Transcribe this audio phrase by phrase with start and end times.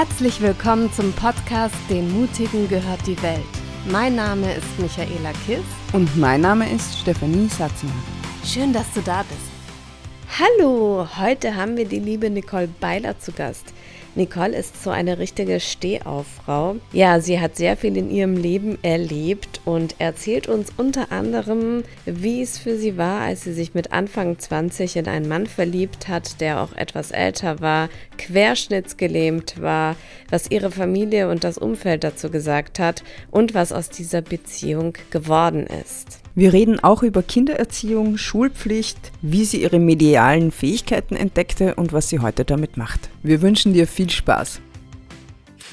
[0.00, 3.44] Herzlich willkommen zum Podcast Den Mutigen gehört die Welt.
[3.90, 5.60] Mein Name ist Michaela Kiss.
[5.92, 8.02] Und mein Name ist Stefanie Satzmann.
[8.42, 10.40] Schön, dass du da bist.
[10.40, 13.74] Hallo, heute haben wir die liebe Nicole Beiler zu Gast.
[14.14, 16.76] Nicole ist so eine richtige Stehauffrau.
[16.92, 22.42] Ja, sie hat sehr viel in ihrem Leben erlebt und erzählt uns unter anderem, wie
[22.42, 26.40] es für sie war, als sie sich mit Anfang 20 in einen Mann verliebt hat,
[26.40, 29.96] der auch etwas älter war, querschnittsgelähmt war,
[30.28, 35.66] was ihre Familie und das Umfeld dazu gesagt hat und was aus dieser Beziehung geworden
[35.66, 36.19] ist.
[36.36, 42.20] Wir reden auch über Kindererziehung, Schulpflicht, wie sie ihre medialen Fähigkeiten entdeckte und was sie
[42.20, 43.10] heute damit macht.
[43.24, 44.60] Wir wünschen dir viel Spaß.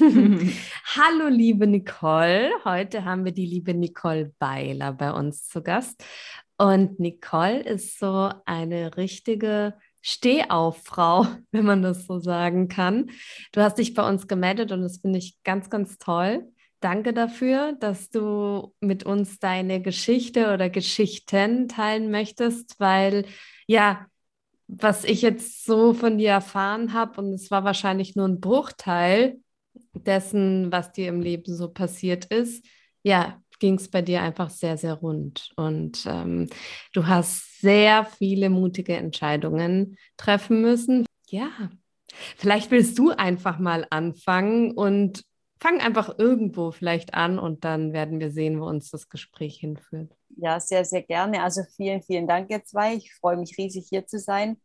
[0.00, 2.50] Hallo, liebe Nicole.
[2.64, 6.04] Heute haben wir die liebe Nicole Beiler bei uns zu Gast.
[6.56, 13.10] Und Nicole ist so eine richtige Stehauffrau, wenn man das so sagen kann.
[13.52, 16.48] Du hast dich bei uns gemeldet und das finde ich ganz, ganz toll.
[16.80, 23.26] Danke dafür, dass du mit uns deine Geschichte oder Geschichten teilen möchtest, weil
[23.66, 24.06] ja,
[24.68, 29.40] was ich jetzt so von dir erfahren habe, und es war wahrscheinlich nur ein Bruchteil
[29.94, 32.64] dessen, was dir im Leben so passiert ist,
[33.02, 35.50] ja, ging es bei dir einfach sehr, sehr rund.
[35.56, 36.48] Und ähm,
[36.92, 41.06] du hast sehr viele mutige Entscheidungen treffen müssen.
[41.28, 41.50] Ja,
[42.36, 45.24] vielleicht willst du einfach mal anfangen und
[45.60, 50.16] fang einfach irgendwo vielleicht an und dann werden wir sehen, wo uns das Gespräch hinführt.
[50.36, 51.42] Ja, sehr, sehr gerne.
[51.42, 52.94] Also vielen, vielen Dank, ihr zwei.
[52.94, 54.60] Ich freue mich riesig, hier zu sein.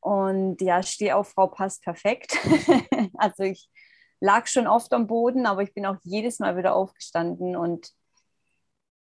[0.00, 0.80] Und ja,
[1.22, 2.36] Frau passt perfekt.
[3.14, 3.68] also ich
[4.20, 7.56] lag schon oft am Boden, aber ich bin auch jedes Mal wieder aufgestanden.
[7.56, 7.90] Und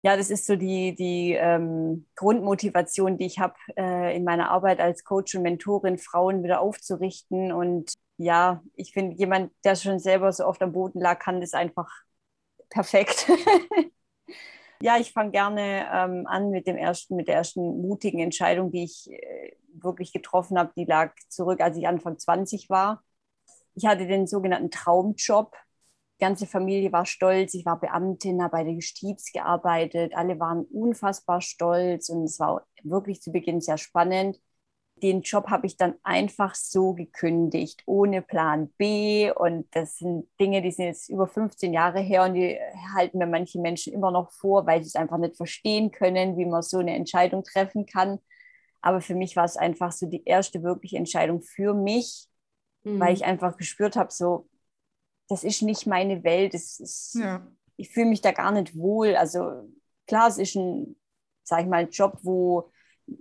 [0.03, 4.79] ja, das ist so die, die ähm, Grundmotivation, die ich habe äh, in meiner Arbeit
[4.79, 7.93] als Coach und Mentorin, Frauen wieder aufzurichten und
[8.23, 11.89] ja, ich finde, jemand, der schon selber so oft am Boden lag, kann das einfach
[12.69, 13.27] perfekt.
[14.81, 18.83] ja, ich fange gerne ähm, an mit dem ersten, mit der ersten mutigen Entscheidung, die
[18.83, 20.71] ich äh, wirklich getroffen habe.
[20.75, 23.03] Die lag zurück, als ich Anfang 20 war.
[23.75, 25.55] Ich hatte den sogenannten Traumjob.
[26.19, 27.53] Die ganze Familie war stolz.
[27.55, 30.13] Ich war Beamtin, habe bei der Justiz gearbeitet.
[30.15, 34.39] Alle waren unfassbar stolz und es war wirklich zu Beginn sehr spannend
[35.01, 39.31] den Job habe ich dann einfach so gekündigt, ohne Plan B.
[39.31, 42.57] Und das sind Dinge, die sind jetzt über 15 Jahre her und die
[42.95, 46.45] halten mir manche Menschen immer noch vor, weil sie es einfach nicht verstehen können, wie
[46.45, 48.19] man so eine Entscheidung treffen kann.
[48.81, 52.27] Aber für mich war es einfach so die erste wirkliche Entscheidung für mich,
[52.83, 52.99] mhm.
[52.99, 54.49] weil ich einfach gespürt habe, so,
[55.29, 56.53] das ist nicht meine Welt.
[56.53, 57.47] Ist, ja.
[57.77, 59.15] Ich fühle mich da gar nicht wohl.
[59.15, 59.69] Also
[60.07, 60.95] klar, es ist ein,
[61.43, 62.71] sag ich mal, ein Job, wo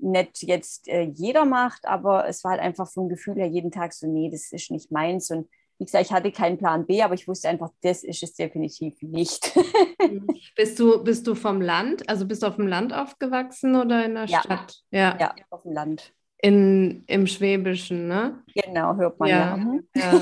[0.00, 3.92] nicht jetzt äh, jeder macht, aber es war halt einfach vom Gefühl her jeden Tag
[3.92, 5.30] so, nee, das ist nicht meins.
[5.30, 8.34] Und wie gesagt, ich hatte keinen Plan B, aber ich wusste einfach, das ist es
[8.34, 9.56] definitiv nicht.
[10.00, 10.26] Mhm.
[10.56, 14.14] bist, du, bist du vom Land, also bist du auf dem Land aufgewachsen oder in
[14.14, 14.40] der ja.
[14.40, 14.82] Stadt?
[14.90, 15.16] Ja.
[15.18, 16.12] ja, auf dem Land
[16.42, 18.42] in, im Schwäbischen, ne?
[18.54, 19.58] Genau, hört man ja.
[19.94, 20.12] ja.
[20.12, 20.20] ja.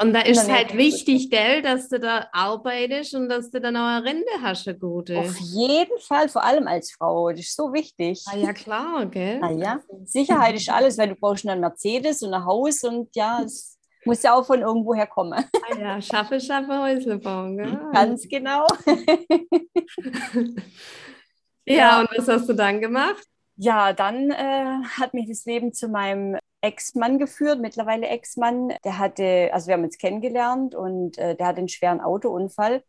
[0.00, 3.86] Und da ist halt wichtig, gell, dass du da arbeitest und dass du dann auch
[3.86, 5.18] eine Rinde hast, eine gute.
[5.18, 8.22] Auf jeden Fall, vor allem als Frau, das ist so wichtig.
[8.26, 9.40] Ah, ja, klar, gell?
[9.42, 9.80] Ah, ja.
[10.04, 14.22] Sicherheit ist alles, weil du brauchst einen Mercedes und ein Haus und ja, es muss
[14.22, 15.42] ja auch von irgendwoher kommen.
[15.68, 17.76] Ah, ja, schaffe, schaffe, Häusle bauen, gell?
[17.92, 18.68] Ganz genau.
[21.66, 23.26] ja, ja, und was hast du dann gemacht?
[23.56, 28.74] Ja, dann äh, hat mich das Leben zu meinem Ex-Mann geführt, mittlerweile Ex-Mann.
[28.84, 32.82] Der hatte, also wir haben uns kennengelernt und äh, der hatte einen schweren Autounfall,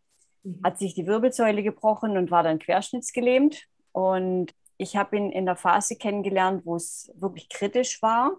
[0.43, 0.59] mhm.
[0.63, 3.65] hat sich die Wirbelsäule gebrochen und war dann querschnittsgelähmt.
[3.91, 8.33] Und ich habe ihn in der Phase kennengelernt, wo es wirklich kritisch war.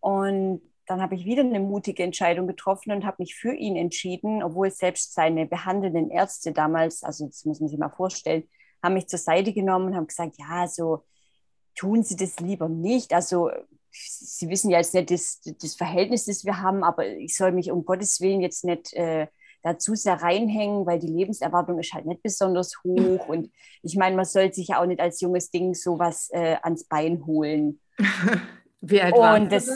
[0.00, 4.42] Und dann habe ich wieder eine mutige Entscheidung getroffen und habe mich für ihn entschieden,
[4.42, 8.44] obwohl selbst seine behandelnden Ärzte damals, also das muss man sich mal vorstellen,
[8.82, 11.04] haben mich zur Seite genommen und haben gesagt, ja, so
[11.74, 13.12] tun Sie das lieber nicht.
[13.12, 13.50] Also
[13.90, 17.70] Sie wissen ja jetzt nicht das, das Verhältnis, das wir haben, aber ich soll mich
[17.70, 19.28] um Gottes Willen jetzt nicht äh,
[19.62, 23.28] dazu sehr reinhängen, weil die Lebenserwartung ist halt nicht besonders hoch.
[23.28, 23.50] Und
[23.82, 27.24] ich meine, man soll sich ja auch nicht als junges Ding sowas äh, ans Bein
[27.24, 27.80] holen.
[28.80, 29.70] Wie alt war das?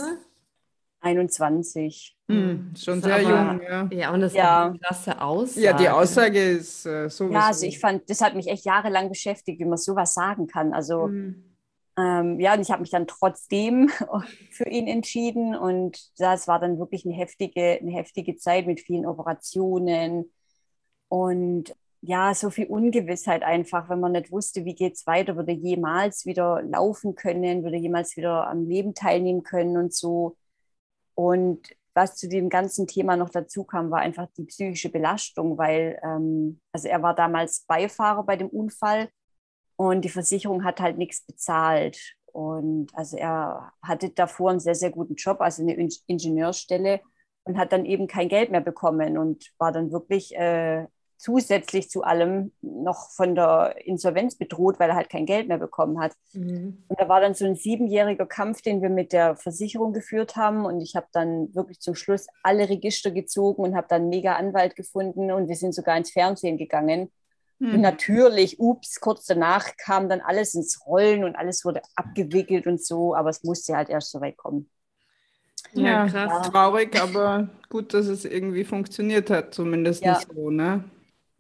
[1.01, 2.17] 21.
[2.29, 3.89] Hm, schon sehr jung, ja.
[3.91, 4.67] Ja, und das ja.
[4.67, 5.65] eine klasse Aussage.
[5.65, 7.35] Ja, die Aussage ist äh, sowieso.
[7.35, 10.75] Ja, also ich fand, das hat mich echt jahrelang beschäftigt, wie man sowas sagen kann.
[10.75, 11.45] Also hm.
[11.99, 13.91] Ähm, ja, und ich habe mich dann trotzdem
[14.51, 15.57] für ihn entschieden.
[15.57, 20.33] Und das war dann wirklich eine heftige, eine heftige Zeit mit vielen Operationen
[21.09, 25.53] und ja, so viel Ungewissheit einfach, wenn man nicht wusste, wie geht es weiter, würde
[25.53, 30.37] jemals wieder laufen können, würde jemals wieder am Leben teilnehmen können und so.
[31.15, 35.99] Und was zu dem ganzen Thema noch dazu kam, war einfach die psychische Belastung, weil
[36.05, 39.09] ähm, also er war damals Beifahrer bei dem Unfall
[39.79, 42.17] und die Versicherung hat halt nichts bezahlt.
[42.33, 45.75] Und also er hatte davor einen sehr, sehr guten Job, also eine
[46.07, 47.01] Ingenieurstelle
[47.45, 50.87] und hat dann eben kein Geld mehr bekommen und war dann wirklich äh,
[51.17, 56.01] zusätzlich zu allem noch von der Insolvenz bedroht, weil er halt kein Geld mehr bekommen
[56.01, 56.13] hat.
[56.33, 56.83] Mhm.
[56.89, 60.65] Und da war dann so ein siebenjähriger Kampf, den wir mit der Versicherung geführt haben.
[60.65, 64.35] Und ich habe dann wirklich zum Schluss alle Register gezogen und habe dann einen mega
[64.35, 67.13] Anwalt gefunden und wir sind sogar ins Fernsehen gegangen.
[67.59, 67.75] Mhm.
[67.75, 72.85] Und natürlich, ups, kurz danach kam dann alles ins Rollen und alles wurde abgewickelt und
[72.85, 74.71] so, aber es musste halt erst so weit kommen.
[75.73, 76.31] Ja, krass.
[76.31, 76.51] Ja.
[76.51, 80.21] Traurig, aber gut, dass es irgendwie funktioniert hat, zumindest ja.
[80.35, 80.85] so, ne?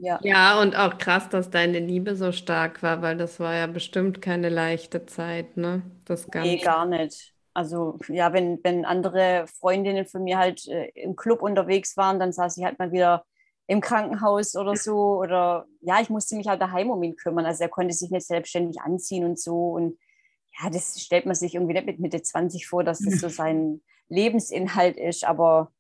[0.00, 0.20] Ja.
[0.22, 4.22] ja, und auch krass, dass deine Liebe so stark war, weil das war ja bestimmt
[4.22, 5.82] keine leichte Zeit, ne?
[6.04, 6.48] Das Ganze.
[6.48, 7.34] Nee, gar nicht.
[7.52, 12.30] Also ja, wenn, wenn andere Freundinnen von mir halt äh, im Club unterwegs waren, dann
[12.30, 13.24] saß ich halt mal wieder
[13.68, 15.18] im Krankenhaus oder so.
[15.20, 17.46] Oder ja, ich musste mich halt daheim um ihn kümmern.
[17.46, 19.70] Also er konnte sich nicht selbstständig anziehen und so.
[19.70, 19.98] Und
[20.60, 23.82] ja, das stellt man sich irgendwie nicht mit Mitte 20 vor, dass das so sein
[24.08, 25.24] Lebensinhalt ist.
[25.24, 25.70] Aber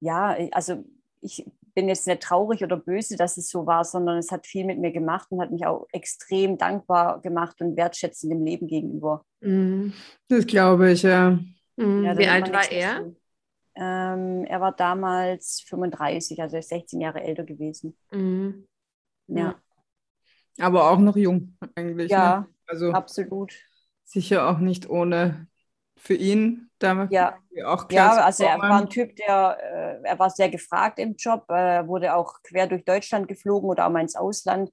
[0.00, 0.84] ja, also
[1.20, 1.44] ich
[1.74, 4.78] bin jetzt nicht traurig oder böse, dass es so war, sondern es hat viel mit
[4.78, 9.24] mir gemacht und hat mich auch extrem dankbar gemacht und wertschätzend dem Leben gegenüber.
[9.40, 9.92] Mhm.
[10.28, 11.38] Das glaube ich, ja.
[11.76, 12.04] Mhm.
[12.04, 13.12] ja Wie alt war er?
[13.76, 17.96] Ähm, er war damals 35, also 16 Jahre älter gewesen.
[18.10, 18.66] Mhm.
[19.28, 19.56] Ja.
[20.58, 22.10] Aber auch noch jung eigentlich.
[22.10, 22.46] Ja, ne?
[22.66, 23.52] also absolut.
[24.04, 25.48] Sicher auch nicht ohne
[25.96, 27.36] für ihn damals ja.
[27.64, 28.16] auch klar.
[28.16, 31.86] Ja, also er war ein Typ, der, äh, er war sehr gefragt im Job, äh,
[31.86, 34.70] wurde auch quer durch Deutschland geflogen oder auch mal ins Ausland.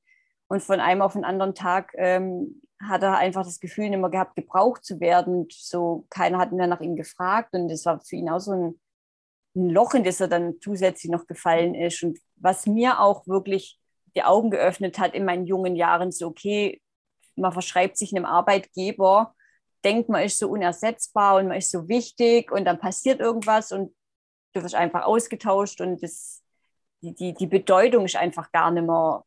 [0.48, 4.10] Und von einem auf den anderen Tag ähm, hat er einfach das Gefühl nicht mehr
[4.10, 5.48] gehabt, gebraucht zu werden.
[5.50, 7.54] So keiner hat mehr nach ihm gefragt.
[7.54, 8.80] Und das war für ihn auch so ein,
[9.56, 12.04] ein Loch, in das er dann zusätzlich noch gefallen ist.
[12.04, 13.80] Und was mir auch wirklich
[14.16, 16.82] die Augen geöffnet hat in meinen jungen Jahren, so okay,
[17.36, 19.34] man verschreibt sich einem Arbeitgeber,
[19.84, 23.94] denkt, man ist so unersetzbar und man ist so wichtig und dann passiert irgendwas und
[24.54, 26.44] du wirst einfach ausgetauscht und das,
[27.02, 29.24] die, die, die Bedeutung ist einfach gar nicht mehr,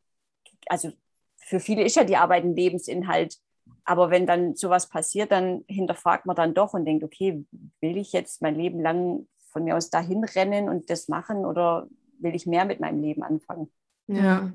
[0.67, 0.91] also
[1.37, 3.37] für viele ist ja die Arbeit ein Lebensinhalt,
[3.83, 7.45] aber wenn dann sowas passiert, dann hinterfragt man dann doch und denkt, okay,
[7.81, 11.87] will ich jetzt mein Leben lang von mir aus dahin rennen und das machen oder
[12.19, 13.71] will ich mehr mit meinem Leben anfangen?
[14.05, 14.53] Ja.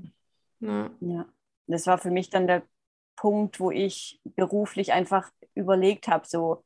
[0.61, 0.91] Ja.
[1.01, 1.27] ja.
[1.67, 2.63] Das war für mich dann der
[3.17, 6.65] Punkt, wo ich beruflich einfach überlegt habe, so,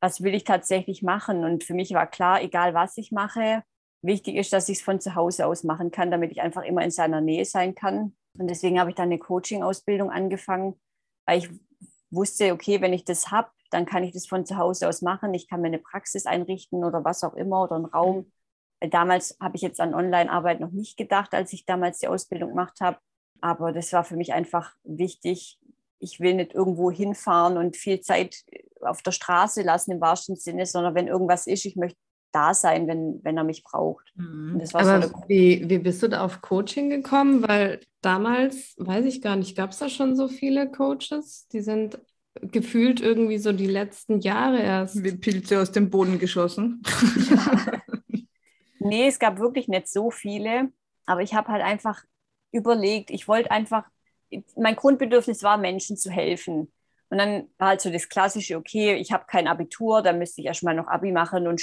[0.00, 1.44] was will ich tatsächlich machen?
[1.44, 3.64] Und für mich war klar, egal was ich mache,
[4.02, 6.84] wichtig ist, dass ich es von zu Hause aus machen kann, damit ich einfach immer
[6.84, 8.16] in seiner Nähe sein kann.
[8.38, 10.80] Und deswegen habe ich dann eine Coaching-Ausbildung angefangen,
[11.26, 11.50] weil ich
[12.10, 15.34] wusste, okay, wenn ich das habe, dann kann ich das von zu Hause aus machen.
[15.34, 18.32] Ich kann mir eine Praxis einrichten oder was auch immer oder einen Raum.
[18.80, 22.80] Damals habe ich jetzt an Online-Arbeit noch nicht gedacht, als ich damals die Ausbildung gemacht
[22.80, 22.98] habe.
[23.40, 25.58] Aber das war für mich einfach wichtig.
[25.98, 28.44] Ich will nicht irgendwo hinfahren und viel Zeit
[28.80, 31.98] auf der Straße lassen im wahrsten Sinne, sondern wenn irgendwas ist, ich möchte
[32.32, 34.12] da sein, wenn, wenn er mich braucht.
[34.14, 34.62] Mhm.
[34.72, 37.42] Aber so wie, wie bist du da auf Coaching gekommen?
[37.46, 41.48] Weil damals, weiß ich gar nicht, gab es da schon so viele Coaches?
[41.48, 41.98] Die sind
[42.42, 45.02] gefühlt irgendwie so die letzten Jahre erst.
[45.02, 46.82] Wie Pilze aus dem Boden geschossen.
[47.30, 47.82] Ja.
[48.78, 50.70] nee, es gab wirklich nicht so viele.
[51.06, 52.02] Aber ich habe halt einfach
[52.52, 53.84] überlegt, ich wollte einfach,
[54.56, 56.72] mein Grundbedürfnis war, Menschen zu helfen.
[57.10, 60.46] Und dann war halt so das klassische, okay, ich habe kein Abitur, dann müsste ich
[60.46, 61.62] erstmal noch Abi machen und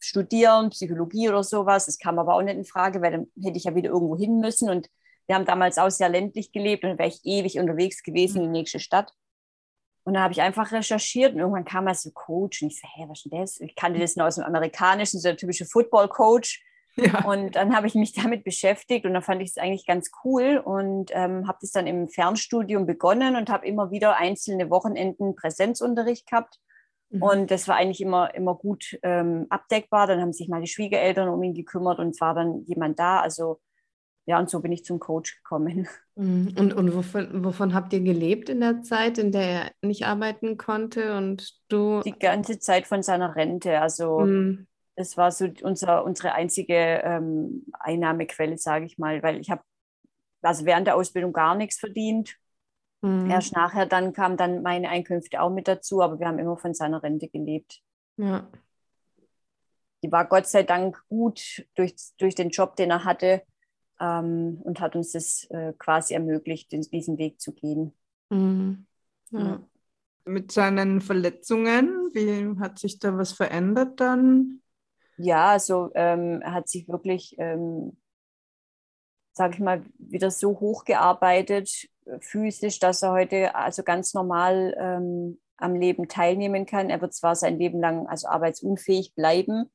[0.00, 1.86] studieren, Psychologie oder sowas.
[1.86, 4.40] Das kam aber auch nicht in Frage, weil dann hätte ich ja wieder irgendwo hin
[4.40, 4.68] müssen.
[4.68, 4.88] Und
[5.26, 8.58] wir haben damals auch sehr ländlich gelebt und wäre ich ewig unterwegs gewesen in die
[8.58, 9.12] nächste Stadt.
[10.04, 12.88] Und da habe ich einfach recherchiert und irgendwann kam er so Coach und ich so,
[12.94, 13.60] hä, was ist denn das?
[13.60, 16.64] Ich kannte das nur aus dem Amerikanischen, so der typische Football-Coach.
[16.96, 17.24] Ja.
[17.24, 20.58] Und dann habe ich mich damit beschäftigt und dann fand ich es eigentlich ganz cool
[20.64, 26.28] und ähm, habe das dann im Fernstudium begonnen und habe immer wieder einzelne Wochenenden Präsenzunterricht
[26.28, 26.58] gehabt.
[27.10, 27.22] Mhm.
[27.22, 30.06] Und das war eigentlich immer, immer gut ähm, abdeckbar.
[30.06, 33.20] Dann haben sich meine Schwiegereltern um ihn gekümmert und es war dann jemand da.
[33.20, 33.60] Also
[34.30, 35.88] ja, und so bin ich zum Coach gekommen.
[36.16, 36.54] Mhm.
[36.58, 40.58] Und, und wovon, wovon habt ihr gelebt in der Zeit, in der er nicht arbeiten
[40.58, 42.02] konnte und du?
[42.02, 43.80] Die ganze Zeit von seiner Rente.
[43.80, 44.66] Also mhm
[45.00, 49.62] das war so unser, unsere einzige ähm, Einnahmequelle, sage ich mal, weil ich habe
[50.42, 52.36] also während der Ausbildung gar nichts verdient.
[53.00, 53.30] Mhm.
[53.30, 56.74] Erst nachher dann kamen dann meine Einkünfte auch mit dazu, aber wir haben immer von
[56.74, 57.80] seiner Rente gelebt.
[58.18, 58.46] Ja.
[60.02, 63.42] Die war Gott sei Dank gut durch, durch den Job, den er hatte
[64.00, 67.92] ähm, und hat uns das äh, quasi ermöglicht, diesen Weg zu gehen.
[68.30, 68.86] Mhm.
[69.30, 69.60] Ja.
[70.24, 74.60] Mit seinen Verletzungen, wie hat sich da was verändert dann?
[75.22, 77.96] ja, also ähm, er hat sich wirklich, ähm,
[79.32, 85.40] sage ich mal, wieder so hochgearbeitet äh, physisch, dass er heute also ganz normal ähm,
[85.56, 86.90] am Leben teilnehmen kann.
[86.90, 89.70] Er wird zwar sein Leben lang also arbeitsunfähig bleiben,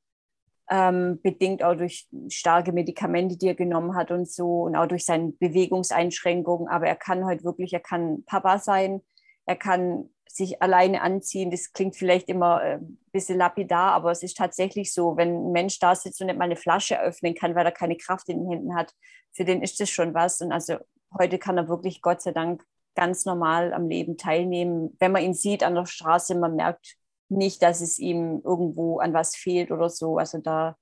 [0.70, 5.06] ähm, bedingt auch durch starke Medikamente, die er genommen hat und so und auch durch
[5.06, 9.02] seine Bewegungseinschränkungen, aber er kann heute wirklich, er kann Papa sein,
[9.46, 11.50] er kann sich alleine anziehen.
[11.50, 15.52] Das klingt vielleicht immer ein äh, bisschen lapidar, aber es ist tatsächlich so, wenn ein
[15.52, 18.40] Mensch da sitzt und nicht mal eine Flasche öffnen kann, weil er keine Kraft in
[18.40, 18.94] den Händen hat,
[19.32, 20.42] für den ist das schon was.
[20.42, 20.78] Und also
[21.18, 22.64] heute kann er wirklich, Gott sei Dank,
[22.96, 24.96] ganz normal am Leben teilnehmen.
[25.00, 26.96] Wenn man ihn sieht an der Straße, man merkt
[27.30, 30.18] nicht, dass es ihm irgendwo an was fehlt oder so.
[30.18, 30.78] Also da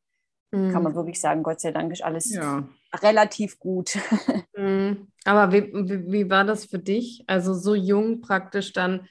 [0.52, 0.72] mhm.
[0.72, 2.68] kann man wirklich sagen, Gott sei Dank ist alles ja.
[2.96, 3.98] relativ gut.
[4.56, 5.08] Mhm.
[5.26, 7.24] Aber wie, wie, wie, war das für dich?
[7.26, 9.08] Also so jung praktisch dann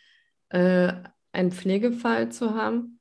[0.51, 0.93] äh,
[1.33, 3.01] einen Pflegefall zu haben?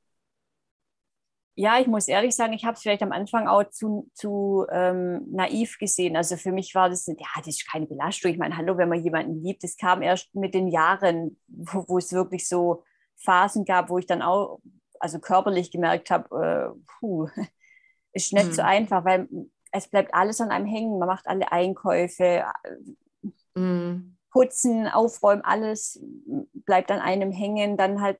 [1.54, 5.26] Ja, ich muss ehrlich sagen, ich habe es vielleicht am Anfang auch zu, zu ähm,
[5.30, 6.16] naiv gesehen.
[6.16, 8.30] Also für mich war das, ja, das ist keine Belastung.
[8.30, 11.98] Ich meine, hallo, wenn man jemanden liebt, das kam erst mit den Jahren, wo, wo
[11.98, 12.82] es wirklich so
[13.22, 14.60] Phasen gab, wo ich dann auch,
[14.98, 17.28] also körperlich gemerkt habe, äh, puh,
[18.12, 18.52] ist nicht mhm.
[18.52, 19.28] so einfach, weil
[19.72, 20.98] es bleibt alles an einem hängen.
[20.98, 22.44] Man macht alle Einkäufe,
[23.54, 24.16] mhm.
[24.30, 26.00] putzen, aufräumen, alles
[26.52, 27.76] bleibt an einem hängen.
[27.76, 28.18] Dann halt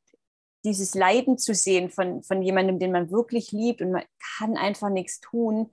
[0.65, 4.05] dieses Leiden zu sehen von, von jemandem, den man wirklich liebt und man
[4.39, 5.71] kann einfach nichts tun,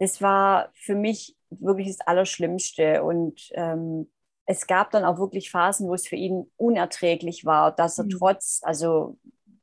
[0.00, 3.04] das war für mich wirklich das Allerschlimmste.
[3.04, 4.10] Und ähm,
[4.50, 8.10] es gab dann auch wirklich Phasen, wo es für ihn unerträglich war, dass er mhm.
[8.10, 9.16] trotz, also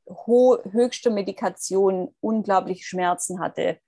[0.06, 3.78] höchster Medikation unglaublich Schmerzen hatte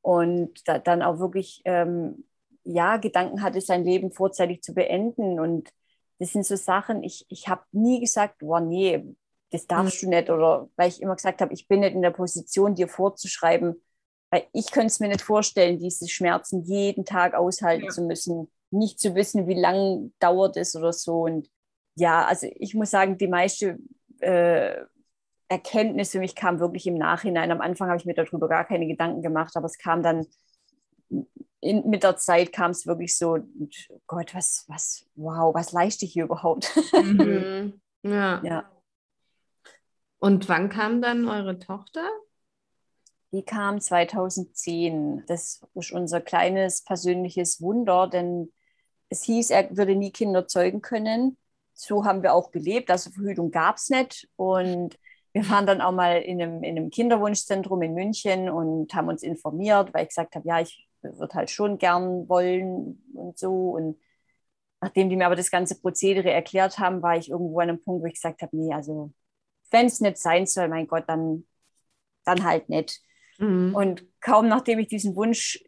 [0.00, 2.24] und da, dann auch wirklich ähm,
[2.64, 5.38] ja Gedanken hatte, sein Leben vorzeitig zu beenden.
[5.38, 5.68] Und
[6.18, 9.14] das sind so Sachen, ich, ich habe nie gesagt, boah, nee,
[9.50, 10.06] das darfst mhm.
[10.06, 10.30] du nicht.
[10.30, 13.82] Oder weil ich immer gesagt habe, ich bin nicht in der Position, dir vorzuschreiben,
[14.30, 17.90] weil ich könnte es mir nicht vorstellen, diese Schmerzen jeden Tag aushalten ja.
[17.90, 21.22] zu müssen, nicht zu wissen, wie lange dauert es oder so.
[21.22, 21.48] Und
[21.96, 23.78] ja, also ich muss sagen, die meiste
[24.20, 24.76] äh,
[25.48, 27.50] Erkenntnis für mich kam wirklich im Nachhinein.
[27.50, 30.26] Am Anfang habe ich mir darüber gar keine Gedanken gemacht, aber es kam dann
[31.60, 33.38] in, mit der Zeit kam es wirklich so,
[34.06, 36.70] Gott, was, was, wow, was leiste ich hier überhaupt?
[36.94, 37.80] Mhm.
[38.02, 38.40] Ja.
[38.42, 38.70] ja.
[40.20, 42.08] Und wann kam dann eure Tochter?
[43.30, 45.24] Die kam 2010.
[45.26, 48.50] Das ist unser kleines persönliches Wunder, denn
[49.10, 51.36] es hieß, er würde nie Kinder zeugen können.
[51.74, 52.90] So haben wir auch gelebt.
[52.90, 54.28] Also Verhütung gab es nicht.
[54.36, 54.98] Und
[55.32, 59.22] wir waren dann auch mal in einem, in einem Kinderwunschzentrum in München und haben uns
[59.22, 63.70] informiert, weil ich gesagt habe, ja, ich würde halt schon gern wollen und so.
[63.70, 64.00] Und
[64.80, 68.02] nachdem die mir aber das ganze Prozedere erklärt haben, war ich irgendwo an einem Punkt,
[68.02, 69.12] wo ich gesagt habe, nee, also
[69.70, 71.46] wenn es nicht sein soll, mein Gott, dann,
[72.24, 73.00] dann halt nicht.
[73.38, 73.74] Mhm.
[73.74, 75.64] Und kaum nachdem ich diesen Wunsch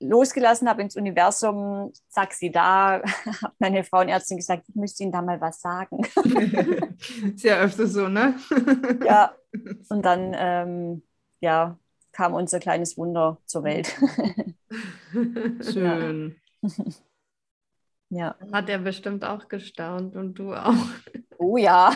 [0.00, 3.02] losgelassen habe ins Universum, sagt sie da,
[3.42, 6.00] hat meine Frauenärztin gesagt, ich müsste Ihnen da mal was sagen.
[7.34, 8.34] Ist ja öfter so, ne?
[9.04, 9.34] ja,
[9.88, 11.02] und dann ähm,
[11.40, 11.78] ja,
[12.12, 13.94] kam unser kleines Wunder zur Welt.
[15.62, 16.36] Schön.
[18.08, 18.36] Ja.
[18.52, 20.74] Hat er bestimmt auch gestaunt und du auch.
[21.38, 21.94] Oh ja.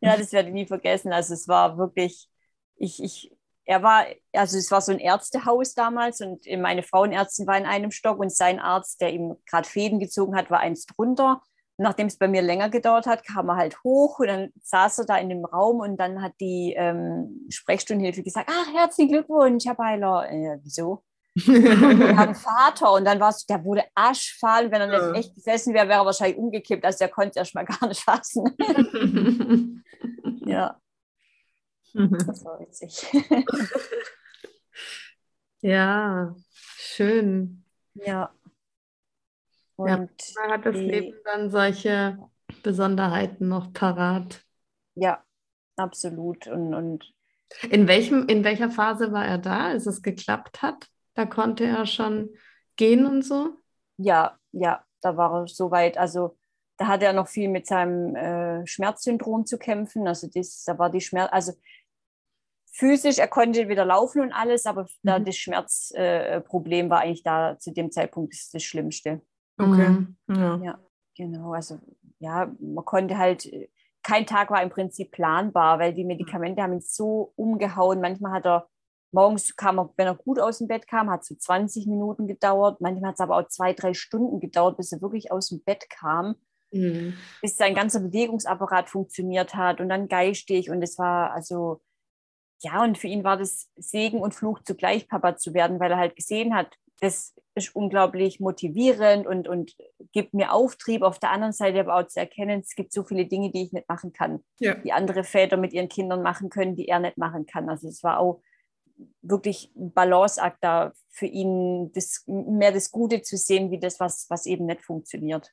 [0.00, 1.12] ja, das werde ich nie vergessen.
[1.12, 2.28] Also es war wirklich,
[2.76, 3.37] ich, ich,
[3.68, 7.90] er war, also es war so ein Ärztehaus damals und meine Frauenärztin war in einem
[7.90, 11.42] Stock und sein Arzt, der ihm gerade Fäden gezogen hat, war eins drunter.
[11.76, 15.00] Und nachdem es bei mir länger gedauert hat, kam er halt hoch und dann saß
[15.00, 19.66] er da in dem Raum und dann hat die ähm, Sprechstundenhilfe gesagt, ach, herzlichen Glückwunsch,
[19.66, 20.30] Herr Beiler.
[20.30, 21.02] Äh, wieso?
[21.34, 24.70] wir haben Vater und dann war es, der wurde aschfahl.
[24.70, 25.12] Wenn er nicht ja.
[25.12, 26.86] echt gesessen wäre, wäre er wahrscheinlich umgekippt.
[26.86, 28.56] Also der konnte es erstmal gar nicht fassen.
[30.46, 30.80] ja.
[31.94, 33.06] Das war witzig.
[35.60, 36.34] ja,
[36.76, 37.64] schön.
[37.94, 38.32] Ja.
[39.76, 42.18] Und ja, hat das die, Leben dann solche
[42.62, 44.44] Besonderheiten noch parat.
[44.94, 45.22] Ja,
[45.76, 46.46] absolut.
[46.48, 47.12] Und, und
[47.70, 50.88] in, welchem, in welcher Phase war er da, als es geklappt hat?
[51.14, 52.30] Da konnte er schon
[52.76, 53.56] gehen und so?
[53.96, 55.98] Ja, ja, da war er soweit.
[55.98, 56.36] Also
[56.76, 60.06] da hatte er noch viel mit seinem äh, Schmerzsyndrom zu kämpfen.
[60.06, 61.52] Also das, da war die Schmerz, also
[62.78, 64.88] physisch, er konnte wieder laufen und alles, aber mhm.
[65.02, 69.20] da das Schmerzproblem äh, war eigentlich da zu dem Zeitpunkt das, das Schlimmste.
[69.58, 69.88] Okay.
[69.88, 70.16] Mhm.
[70.28, 70.56] Ja.
[70.62, 70.78] ja,
[71.16, 71.52] genau.
[71.52, 71.78] Also
[72.20, 73.50] ja, man konnte halt,
[74.02, 78.00] kein Tag war im Prinzip planbar, weil die Medikamente haben ihn so umgehauen.
[78.00, 78.68] Manchmal hat er
[79.10, 82.26] Morgens kam er, wenn er gut aus dem Bett kam, hat es so 20 Minuten
[82.26, 82.80] gedauert.
[82.80, 85.88] Manchmal hat es aber auch zwei, drei Stunden gedauert, bis er wirklich aus dem Bett
[85.88, 86.36] kam.
[86.72, 87.14] Mhm.
[87.40, 90.68] Bis sein ganzer Bewegungsapparat funktioniert hat und dann geistig.
[90.68, 91.80] Und es war also,
[92.60, 95.98] ja, und für ihn war das Segen und Fluch zugleich, Papa zu werden, weil er
[95.98, 99.74] halt gesehen hat, das ist unglaublich motivierend und, und
[100.12, 101.02] gibt mir Auftrieb.
[101.02, 103.72] Auf der anderen Seite aber auch zu erkennen, es gibt so viele Dinge, die ich
[103.72, 104.74] nicht machen kann, ja.
[104.74, 107.68] die andere Väter mit ihren Kindern machen können, die er nicht machen kann.
[107.68, 108.42] Also es war auch
[109.22, 114.26] wirklich ein Balanceakt da für ihn, das, mehr das Gute zu sehen, wie das, was,
[114.28, 115.52] was eben nicht funktioniert.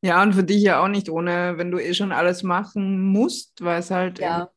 [0.00, 3.62] Ja, und für dich ja auch nicht ohne, wenn du eh schon alles machen musst,
[3.62, 4.50] weil es halt, ja.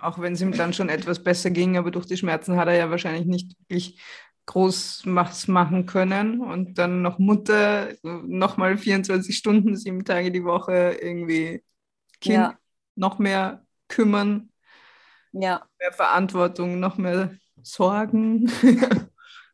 [0.00, 2.76] Auch wenn es ihm dann schon etwas besser ging, aber durch die Schmerzen hat er
[2.76, 4.00] ja wahrscheinlich nicht wirklich
[4.46, 10.96] groß was machen können und dann noch Mutter, nochmal 24 Stunden, sieben Tage die Woche
[11.00, 11.64] irgendwie
[12.20, 12.58] Kind ja.
[12.94, 14.50] noch mehr kümmern,
[15.32, 15.66] ja.
[15.78, 18.50] mehr Verantwortung, noch mehr Sorgen.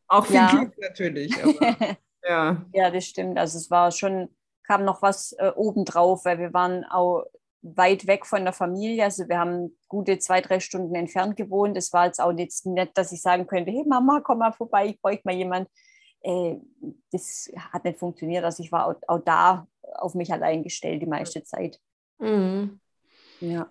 [0.07, 0.47] Auch viel ja.
[0.47, 1.43] Glück natürlich.
[1.43, 1.97] Aber,
[2.27, 2.65] ja.
[2.71, 3.37] ja, das stimmt.
[3.39, 4.29] Also es war schon,
[4.67, 7.25] kam noch was äh, obendrauf, weil wir waren auch
[7.63, 9.05] weit weg von der Familie.
[9.05, 11.77] Also wir haben gute zwei, drei Stunden entfernt gewohnt.
[11.77, 14.87] Es war jetzt auch jetzt nett, dass ich sagen könnte, hey Mama, komm mal vorbei,
[14.87, 15.69] ich bräuchte mal jemand.
[16.21, 16.57] Äh,
[17.11, 18.43] das hat nicht funktioniert.
[18.43, 21.79] Also ich war auch, auch, da auf mich allein gestellt die meiste Zeit.
[22.19, 22.79] Mhm.
[23.39, 23.69] Ja.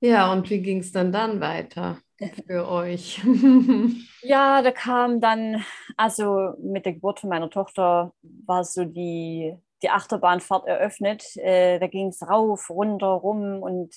[0.00, 1.98] Ja, und wie ging es dann dann weiter
[2.46, 3.20] für euch?
[4.22, 5.64] ja, da kam dann,
[5.96, 11.36] also mit der Geburt von meiner Tochter war so die, die Achterbahnfahrt eröffnet.
[11.36, 13.94] Äh, da ging es rauf, runter, rum und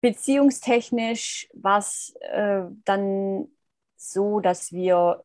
[0.00, 3.48] beziehungstechnisch war es äh, dann
[3.96, 5.24] so, dass wir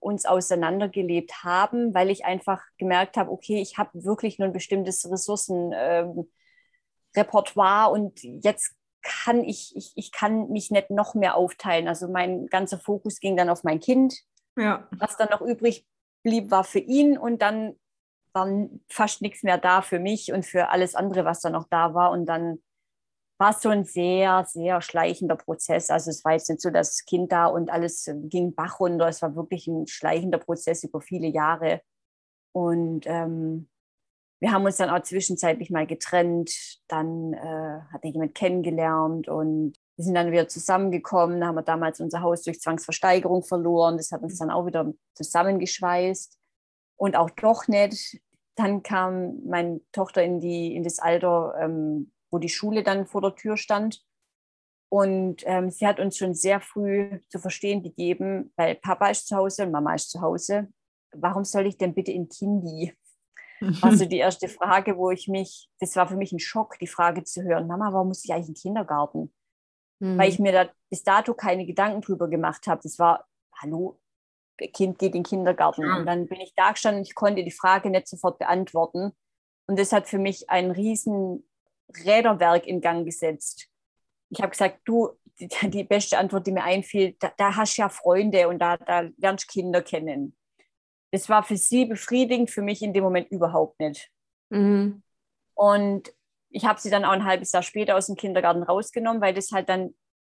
[0.00, 5.10] uns auseinandergelebt haben, weil ich einfach gemerkt habe, okay, ich habe wirklich nur ein bestimmtes
[5.10, 5.72] Ressourcen.
[5.74, 6.30] Ähm,
[7.16, 11.88] und jetzt kann ich, ich, ich kann mich nicht noch mehr aufteilen.
[11.88, 14.14] Also mein ganzer Fokus ging dann auf mein Kind.
[14.56, 14.88] Ja.
[14.92, 15.86] Was dann noch übrig
[16.22, 17.76] blieb, war für ihn und dann
[18.34, 21.94] war fast nichts mehr da für mich und für alles andere, was da noch da
[21.94, 22.10] war.
[22.10, 22.58] Und dann
[23.38, 25.90] war es so ein sehr, sehr schleichender Prozess.
[25.90, 29.08] Also es war jetzt nicht so, das Kind da und alles ging Bach runter.
[29.08, 31.80] Es war wirklich ein schleichender Prozess über viele Jahre.
[32.52, 33.68] Und ähm,
[34.40, 36.80] wir haben uns dann auch zwischenzeitlich mal getrennt.
[36.88, 41.40] Dann äh, hatte jemand kennengelernt und wir sind dann wieder zusammengekommen.
[41.40, 43.96] Da haben wir damals unser Haus durch Zwangsversteigerung verloren.
[43.96, 46.38] Das hat uns dann auch wieder zusammengeschweißt.
[46.96, 48.20] Und auch doch nicht.
[48.56, 53.20] Dann kam meine Tochter in, die, in das Alter, ähm, wo die Schule dann vor
[53.20, 54.04] der Tür stand.
[54.90, 59.36] Und ähm, sie hat uns schon sehr früh zu verstehen gegeben, weil Papa ist zu
[59.36, 60.68] Hause und Mama ist zu Hause.
[61.12, 62.92] Warum soll ich denn bitte in Kindi?
[63.60, 66.86] war so die erste Frage, wo ich mich, das war für mich ein Schock, die
[66.86, 69.34] Frage zu hören, Mama, warum muss ich eigentlich in den Kindergarten?
[70.00, 70.18] Mhm.
[70.18, 72.80] Weil ich mir da bis dato keine Gedanken drüber gemacht habe.
[72.82, 74.00] Das war, hallo,
[74.58, 75.90] Kind geht in den Kindergarten.
[75.90, 79.12] Und dann bin ich da gestanden und ich konnte die Frage nicht sofort beantworten.
[79.66, 81.48] Und das hat für mich ein riesen
[82.04, 83.68] Räderwerk in Gang gesetzt.
[84.30, 87.82] Ich habe gesagt, du, die, die, beste Antwort, die mir einfiel, da, da hast du
[87.82, 90.36] ja Freunde und da, da lernst Kinder kennen
[91.14, 94.10] das war für sie befriedigend, für mich in dem Moment überhaupt nicht.
[94.50, 95.00] Mhm.
[95.54, 96.12] Und
[96.50, 99.52] ich habe sie dann auch ein halbes Jahr später aus dem Kindergarten rausgenommen, weil das
[99.52, 99.94] halt dann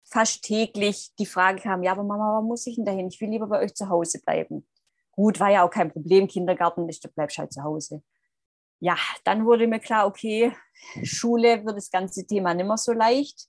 [0.09, 3.09] fast täglich die Frage kam, ja, aber Mama, warum muss ich denn dahin?
[3.09, 4.67] Ich will lieber bei euch zu Hause bleiben.
[5.13, 8.03] Gut, war ja auch kein Problem, Kindergarten, ich bleibst halt zu Hause.
[8.81, 10.53] Ja, dann wurde mir klar, okay,
[11.03, 13.49] Schule wird das ganze Thema nicht mehr so leicht.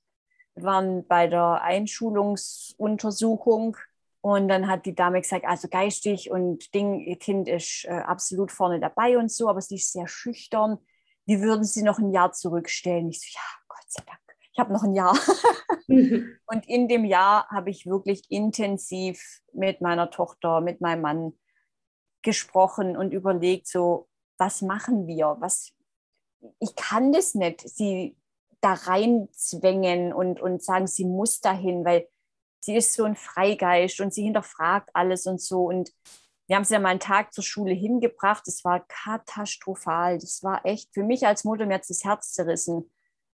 [0.55, 3.77] Wir waren bei der Einschulungsuntersuchung
[4.21, 8.51] und dann hat die Dame gesagt, also geistig und Ding, ihr Kind ist äh, absolut
[8.51, 10.79] vorne dabei und so, aber sie ist sehr schüchtern.
[11.25, 13.09] Wie würden Sie noch ein Jahr zurückstellen?
[13.09, 14.21] Ich so, ja, Gott sei Dank,
[14.57, 15.15] ich habe noch ein Jahr.
[15.87, 21.33] und in dem Jahr habe ich wirklich intensiv mit meiner Tochter, mit meinem Mann
[22.23, 25.37] gesprochen und überlegt, so, was machen wir?
[25.39, 25.73] Was,
[26.59, 28.17] ich kann das nicht, sie
[28.59, 32.07] da reinzwängen und, und sagen, sie muss dahin, weil
[32.59, 35.65] sie ist so ein Freigeist und sie hinterfragt alles und so.
[35.65, 35.91] Und
[36.47, 38.41] wir haben sie ja mal einen Tag zur Schule hingebracht.
[38.47, 40.17] Das war katastrophal.
[40.17, 42.89] Das war echt für mich als Mutter, mir hat das Herz zerrissen.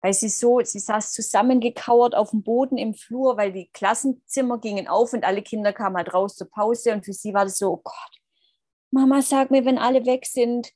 [0.01, 4.87] Weil sie so, sie saß zusammengekauert auf dem Boden im Flur, weil die Klassenzimmer gingen
[4.87, 6.93] auf und alle Kinder kamen halt raus zur Pause.
[6.93, 8.19] Und für sie war das so, oh Gott,
[8.91, 10.71] Mama, sag mir, wenn alle weg sind.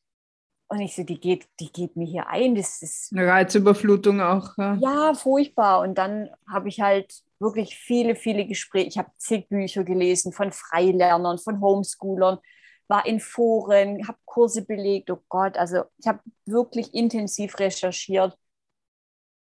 [0.68, 2.56] Und ich so, die geht, die geht mir hier ein.
[2.56, 4.58] Das ist eine Reizüberflutung auch.
[4.58, 5.82] Ja, ja furchtbar.
[5.82, 8.88] Und dann habe ich halt wirklich viele, viele Gespräche.
[8.88, 12.40] Ich habe zig Bücher gelesen von Freilernern, von Homeschoolern,
[12.88, 15.12] war in Foren, habe Kurse belegt.
[15.12, 18.36] Oh Gott, also ich habe wirklich intensiv recherchiert.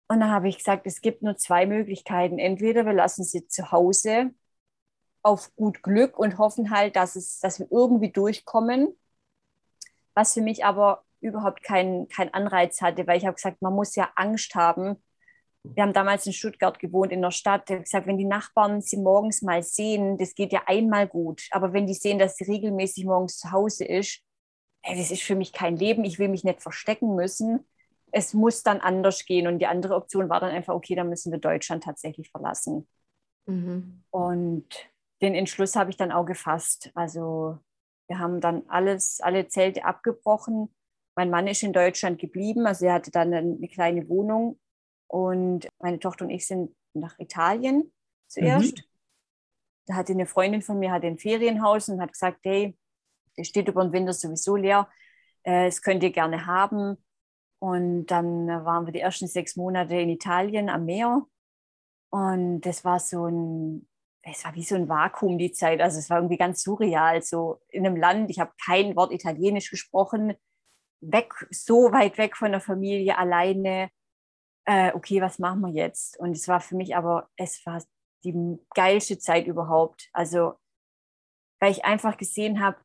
[0.08, 2.40] Und dann habe ich gesagt, es gibt nur zwei Möglichkeiten.
[2.40, 4.32] Entweder wir lassen sie zu Hause
[5.22, 8.96] auf gut Glück und hoffen halt, dass, es, dass wir irgendwie durchkommen.
[10.14, 13.96] Was für mich aber überhaupt keinen kein Anreiz hatte, weil ich habe gesagt, man muss
[13.96, 14.98] ja Angst haben,
[15.76, 17.70] wir haben damals in Stuttgart gewohnt, in der Stadt.
[17.70, 21.44] Er hat gesagt, wenn die Nachbarn sie morgens mal sehen, das geht ja einmal gut.
[21.52, 24.22] Aber wenn die sehen, dass sie regelmäßig morgens zu Hause ist,
[24.84, 26.04] ey, das ist für mich kein Leben.
[26.04, 27.68] Ich will mich nicht verstecken müssen.
[28.12, 29.48] Es muss dann anders gehen.
[29.48, 32.88] Und die andere Option war dann einfach, okay, dann müssen wir Deutschland tatsächlich verlassen.
[33.46, 34.04] Mhm.
[34.10, 34.68] Und
[35.22, 36.92] den Entschluss habe ich dann auch gefasst.
[36.94, 37.60] Also
[38.08, 40.74] wir haben dann alles, alle Zelte abgebrochen.
[41.16, 42.68] Mein Mann ist in Deutschland geblieben.
[42.68, 44.60] Also er hatte dann eine kleine Wohnung
[45.08, 47.92] und meine Tochter und ich sind nach Italien
[48.28, 48.78] zuerst.
[48.78, 48.84] Mhm.
[49.88, 52.78] Da hatte eine Freundin von mir hat ein Ferienhaus und hat gesagt, hey,
[53.38, 54.90] das steht über den Winter sowieso leer.
[55.44, 56.98] Äh, es könnt ihr gerne haben.
[57.60, 61.26] Und dann waren wir die ersten sechs Monate in Italien am Meer.
[62.10, 63.88] Und das war so ein,
[64.22, 65.82] es war wie so ein Vakuum die Zeit.
[65.82, 67.22] Also es war irgendwie ganz surreal.
[67.22, 70.36] So in einem Land, ich habe kein Wort Italienisch gesprochen,
[71.02, 73.90] weg, so weit weg von der Familie, alleine
[74.68, 76.20] äh, okay, was machen wir jetzt?
[76.20, 77.82] Und es war für mich aber, es war
[78.24, 80.10] die geilste Zeit überhaupt.
[80.12, 80.56] Also,
[81.60, 82.78] weil ich einfach gesehen habe,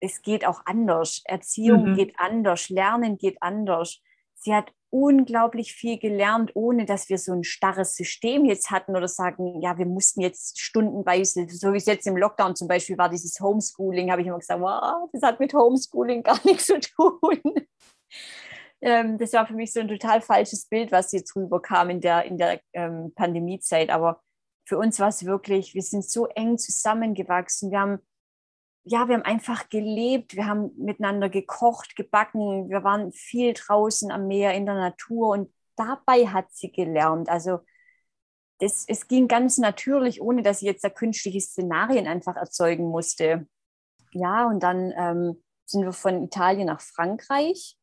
[0.00, 1.22] es geht auch anders.
[1.24, 1.96] Erziehung mhm.
[1.96, 4.00] geht anders, Lernen geht anders.
[4.34, 9.06] Sie hat unglaublich viel gelernt, ohne dass wir so ein starres System jetzt hatten oder
[9.06, 13.08] sagen, ja, wir mussten jetzt stundenweise, so wie es jetzt im Lockdown zum Beispiel war,
[13.08, 17.40] dieses Homeschooling, habe ich immer gesagt, wow, das hat mit Homeschooling gar nichts zu tun.
[18.82, 22.24] Ähm, das war für mich so ein total falsches Bild, was jetzt rüberkam in der,
[22.24, 23.90] in der ähm, Pandemiezeit.
[23.90, 24.22] Aber
[24.66, 27.70] für uns war es wirklich, wir sind so eng zusammengewachsen.
[27.70, 27.98] Wir haben,
[28.90, 30.34] ja, wir haben einfach gelebt.
[30.34, 32.68] Wir haben miteinander gekocht, gebacken.
[32.68, 35.30] Wir waren viel draußen am Meer, in der Natur.
[35.30, 37.28] Und dabei hat sie gelernt.
[37.28, 37.60] Also,
[38.58, 43.46] das, es ging ganz natürlich, ohne dass ich jetzt da künstliche Szenarien einfach erzeugen musste.
[44.12, 47.78] Ja, und dann ähm, sind wir von Italien nach Frankreich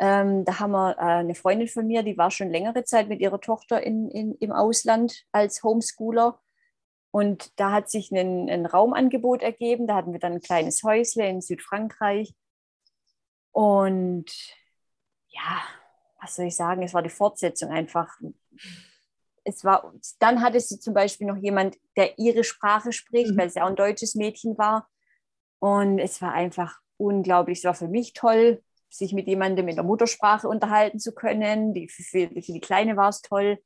[0.00, 3.20] ähm, da haben wir äh, eine Freundin von mir, die war schon längere Zeit mit
[3.20, 6.40] ihrer Tochter in, in, im Ausland als Homeschooler.
[7.12, 9.86] Und da hat sich ein, ein Raumangebot ergeben.
[9.86, 12.34] Da hatten wir dann ein kleines Häusle in Südfrankreich.
[13.52, 14.26] Und
[15.28, 15.62] ja,
[16.20, 18.18] was soll ich sagen, es war die Fortsetzung einfach.
[19.42, 23.38] Es war, dann hatte sie zum Beispiel noch jemand, der ihre Sprache spricht, mhm.
[23.38, 24.88] weil sie auch ein deutsches Mädchen war.
[25.58, 27.58] Und es war einfach unglaublich.
[27.58, 31.74] Es war für mich toll, sich mit jemandem in der Muttersprache unterhalten zu können.
[31.74, 33.58] Die, für, für die Kleine war es toll.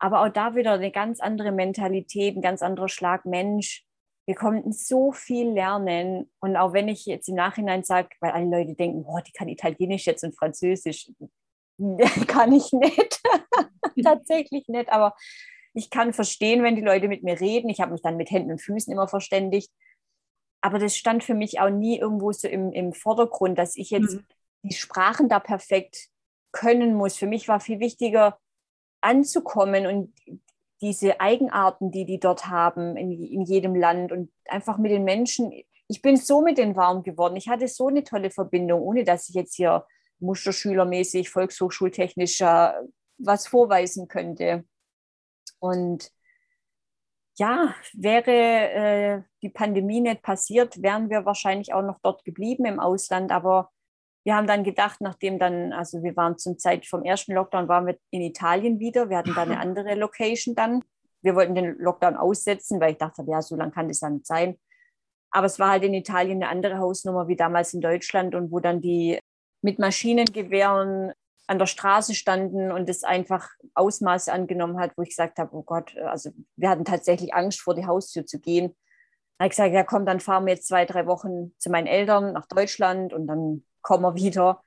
[0.00, 3.84] Aber auch da wieder eine ganz andere Mentalität, ein ganz anderer Schlag Mensch.
[4.26, 6.30] Wir konnten so viel lernen.
[6.40, 9.48] Und auch wenn ich jetzt im Nachhinein sage, weil alle Leute denken, boah, die kann
[9.48, 11.10] Italienisch jetzt und Französisch,
[12.26, 13.20] kann ich nicht.
[14.02, 14.90] Tatsächlich nicht.
[14.90, 15.14] Aber
[15.74, 17.68] ich kann verstehen, wenn die Leute mit mir reden.
[17.68, 19.70] Ich habe mich dann mit Händen und Füßen immer verständigt.
[20.62, 24.14] Aber das stand für mich auch nie irgendwo so im, im Vordergrund, dass ich jetzt
[24.14, 24.26] mhm
[24.62, 26.08] die Sprachen da perfekt
[26.52, 27.16] können muss.
[27.16, 28.38] Für mich war viel wichtiger,
[29.00, 30.12] anzukommen und
[30.80, 35.52] diese Eigenarten, die die dort haben in, in jedem Land und einfach mit den Menschen.
[35.88, 37.36] Ich bin so mit denen warm geworden.
[37.36, 39.86] Ich hatte so eine tolle Verbindung, ohne dass ich jetzt hier
[40.20, 42.82] musterschülermäßig, volkshochschultechnischer
[43.18, 44.64] was vorweisen könnte.
[45.58, 46.10] Und
[47.36, 52.80] ja, wäre äh, die Pandemie nicht passiert, wären wir wahrscheinlich auch noch dort geblieben im
[52.80, 53.32] Ausland.
[53.32, 53.70] Aber
[54.24, 57.86] wir haben dann gedacht, nachdem dann, also wir waren zum Zeit vom ersten Lockdown, waren
[57.86, 59.08] wir in Italien wieder.
[59.08, 60.84] Wir hatten da eine andere Location dann.
[61.22, 64.26] Wir wollten den Lockdown aussetzen, weil ich dachte, ja, so lange kann das dann nicht
[64.26, 64.58] sein.
[65.30, 68.60] Aber es war halt in Italien eine andere Hausnummer wie damals in Deutschland und wo
[68.60, 69.18] dann die
[69.62, 71.12] mit Maschinengewehren
[71.46, 75.62] an der Straße standen und es einfach Ausmaße angenommen hat, wo ich gesagt habe, oh
[75.62, 78.76] Gott, also wir hatten tatsächlich Angst, vor die Haustür zu gehen.
[79.38, 81.86] Da habe ich gesagt, ja komm, dann fahren wir jetzt zwei, drei Wochen zu meinen
[81.86, 84.62] Eltern nach Deutschland und dann kommen wir wieder.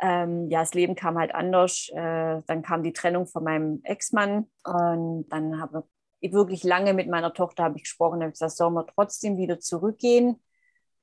[0.00, 1.88] Ähm, ja, das Leben kam halt anders.
[1.94, 5.84] Äh, dann kam die Trennung von meinem Ex-Mann und dann habe
[6.20, 9.60] ich wirklich lange mit meiner Tochter habe ich gesprochen, habe gesagt, sollen wir trotzdem wieder
[9.60, 10.40] zurückgehen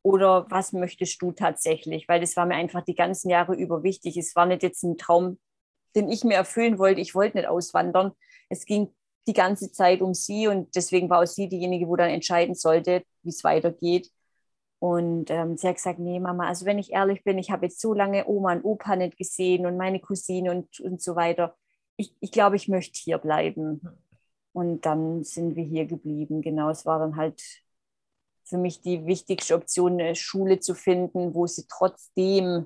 [0.04, 2.08] oder was möchtest du tatsächlich?
[2.08, 4.18] Weil das war mir einfach die ganzen Jahre über wichtig.
[4.18, 5.40] Es war nicht jetzt ein Traum,
[5.96, 7.02] den ich mir erfüllen wollte.
[7.02, 8.12] Ich wollte nicht auswandern.
[8.50, 8.94] Es ging
[9.28, 13.04] die ganze Zeit um sie und deswegen war auch sie diejenige, wo dann entscheiden sollte,
[13.24, 14.10] wie es weitergeht.
[14.84, 17.80] Und ähm, sie hat gesagt, nee, Mama, also wenn ich ehrlich bin, ich habe jetzt
[17.80, 21.56] so lange Oma und Opa nicht gesehen und meine Cousine und, und so weiter.
[21.96, 23.80] Ich, ich glaube, ich möchte hier bleiben.
[24.52, 26.42] Und dann sind wir hier geblieben.
[26.42, 27.42] Genau, es war dann halt
[28.44, 32.66] für mich die wichtigste Option, eine Schule zu finden, wo sie trotzdem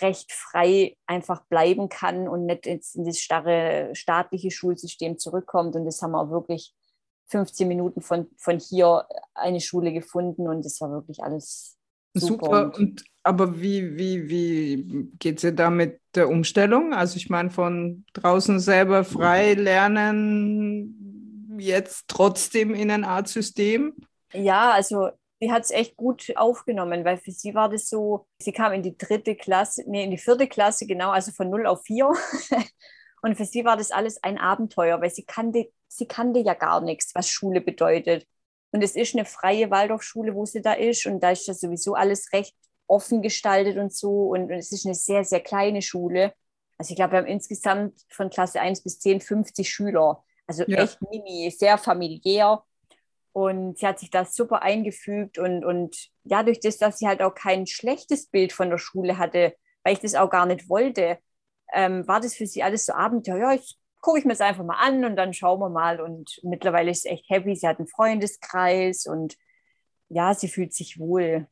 [0.00, 5.76] recht frei einfach bleiben kann und nicht jetzt in das starre staatliche Schulsystem zurückkommt.
[5.76, 6.74] Und das haben wir auch wirklich
[7.28, 11.76] 15 Minuten von, von hier eine Schule gefunden und es war wirklich alles
[12.14, 12.44] super.
[12.44, 12.78] super.
[12.78, 16.94] Und, aber wie, wie, wie geht es dir da mit der Umstellung?
[16.94, 23.94] Also ich meine, von draußen selber frei lernen, jetzt trotzdem in ein Art System?
[24.32, 25.10] Ja, also
[25.40, 28.82] sie hat es echt gut aufgenommen, weil für sie war das so, sie kam in
[28.82, 32.10] die dritte Klasse, nee, in die vierte Klasse, genau, also von 0 auf 4.
[33.20, 36.80] Und für sie war das alles ein Abenteuer, weil sie kannte, sie kannte ja gar
[36.80, 38.26] nichts, was Schule bedeutet.
[38.70, 41.06] Und es ist eine freie Waldorfschule, wo sie da ist.
[41.06, 42.54] Und da ist das sowieso alles recht
[42.86, 44.28] offen gestaltet und so.
[44.28, 46.34] Und, und es ist eine sehr, sehr kleine Schule.
[46.76, 50.22] Also ich glaube, wir haben insgesamt von Klasse 1 bis 10 50 Schüler.
[50.46, 50.82] Also ja.
[50.82, 52.62] echt mini, sehr familiär.
[53.32, 57.22] Und sie hat sich da super eingefügt und, und ja, durch das, dass sie halt
[57.22, 61.18] auch kein schlechtes Bild von der Schule hatte, weil ich das auch gar nicht wollte,
[61.72, 63.38] ähm, war das für sie alles so Abenteuer.
[63.38, 66.00] Ja, ich gucke ich mir es einfach mal an und dann schauen wir mal.
[66.00, 67.54] Und mittlerweile ist sie echt happy.
[67.56, 69.36] Sie hat einen Freundeskreis und
[70.08, 71.46] ja, sie fühlt sich wohl.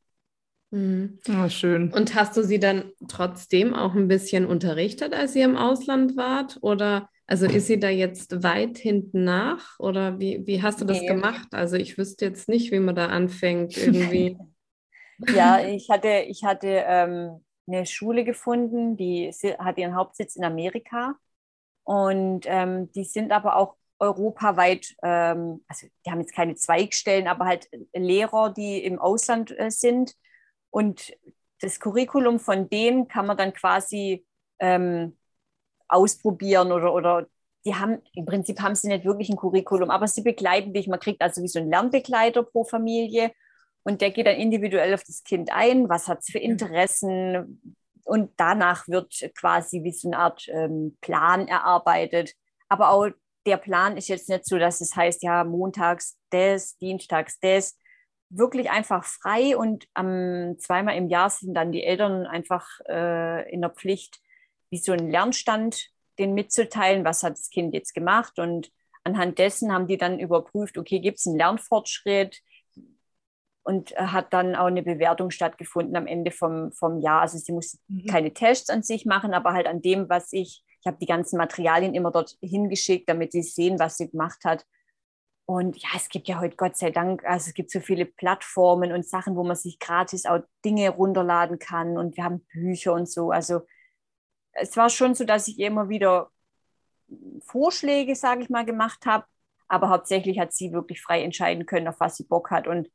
[0.71, 1.19] Mhm.
[1.29, 1.93] Oh, schön.
[1.93, 6.59] Und hast du sie dann trotzdem auch ein bisschen unterrichtet, als ihr im Ausland wart?
[6.61, 11.01] Oder also ist sie da jetzt weit hinten nach oder wie, wie hast du das
[11.01, 11.09] nee.
[11.09, 11.49] gemacht?
[11.53, 14.37] Also ich wüsste jetzt nicht, wie man da anfängt irgendwie.
[15.35, 21.17] ja, ich hatte, ich hatte ähm, eine Schule gefunden, die hat ihren Hauptsitz in Amerika
[21.87, 27.47] und ähm, die sind aber auch europaweit, ähm, also die haben jetzt keine Zweigstellen, aber
[27.47, 30.15] halt Lehrer, die im Ausland äh, sind.
[30.71, 31.17] Und
[31.61, 34.27] das Curriculum von denen kann man dann quasi
[34.59, 35.17] ähm,
[35.87, 37.29] ausprobieren oder, oder
[37.65, 40.89] die haben, im Prinzip haben sie nicht wirklich ein Curriculum, aber sie begleiten dich.
[40.89, 43.31] Man kriegt also wie so einen Lernbegleiter pro Familie
[43.85, 48.31] und der geht dann individuell auf das Kind ein, was hat es für Interessen und
[48.37, 52.35] danach wird quasi wie so eine Art ähm, Plan erarbeitet.
[52.69, 53.09] Aber auch
[53.47, 57.77] der Plan ist jetzt nicht so, dass es heißt, ja, montags das, dienstags das,
[58.29, 63.61] wirklich einfach frei und ähm, zweimal im Jahr sind dann die Eltern einfach äh, in
[63.61, 64.21] der Pflicht,
[64.71, 68.39] wie so ein Lernstand den mitzuteilen, was hat das Kind jetzt gemacht?
[68.39, 68.71] Und
[69.05, 72.41] anhand dessen haben die dann überprüft, okay, gibt es einen Lernfortschritt
[73.67, 77.23] und hat dann auch eine Bewertung stattgefunden am Ende vom, vom Jahr.
[77.23, 78.07] Also sie musste mhm.
[78.07, 81.37] keine Tests an sich machen, aber halt an dem, was ich, ich habe die ganzen
[81.37, 84.65] Materialien immer dort hingeschickt, damit sie sehen, was sie gemacht hat.
[85.47, 88.93] Und ja, es gibt ja heute Gott sei Dank, also es gibt so viele Plattformen
[88.93, 93.11] und Sachen, wo man sich gratis auch Dinge runterladen kann und wir haben Bücher und
[93.11, 93.33] so.
[93.33, 93.63] Also
[94.53, 96.31] es war schon so, dass ich immer wieder
[97.41, 99.25] Vorschläge, sage ich mal, gemacht habe.
[99.67, 102.69] Aber hauptsächlich hat sie wirklich frei entscheiden können, auf was sie Bock hat.
[102.69, 102.89] Und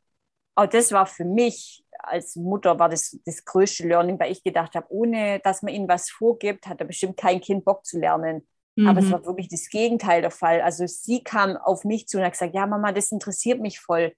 [0.62, 4.74] auch das war für mich als Mutter war das das größte Learning, weil ich gedacht
[4.76, 8.48] habe, ohne dass man ihnen was vorgibt, hat da bestimmt kein Kind Bock zu lernen.
[8.76, 8.88] Mhm.
[8.88, 9.12] Aber es mhm.
[9.12, 10.62] war wirklich das Gegenteil der Fall.
[10.62, 14.14] Also sie kam auf mich zu und hat gesagt, ja Mama, das interessiert mich voll.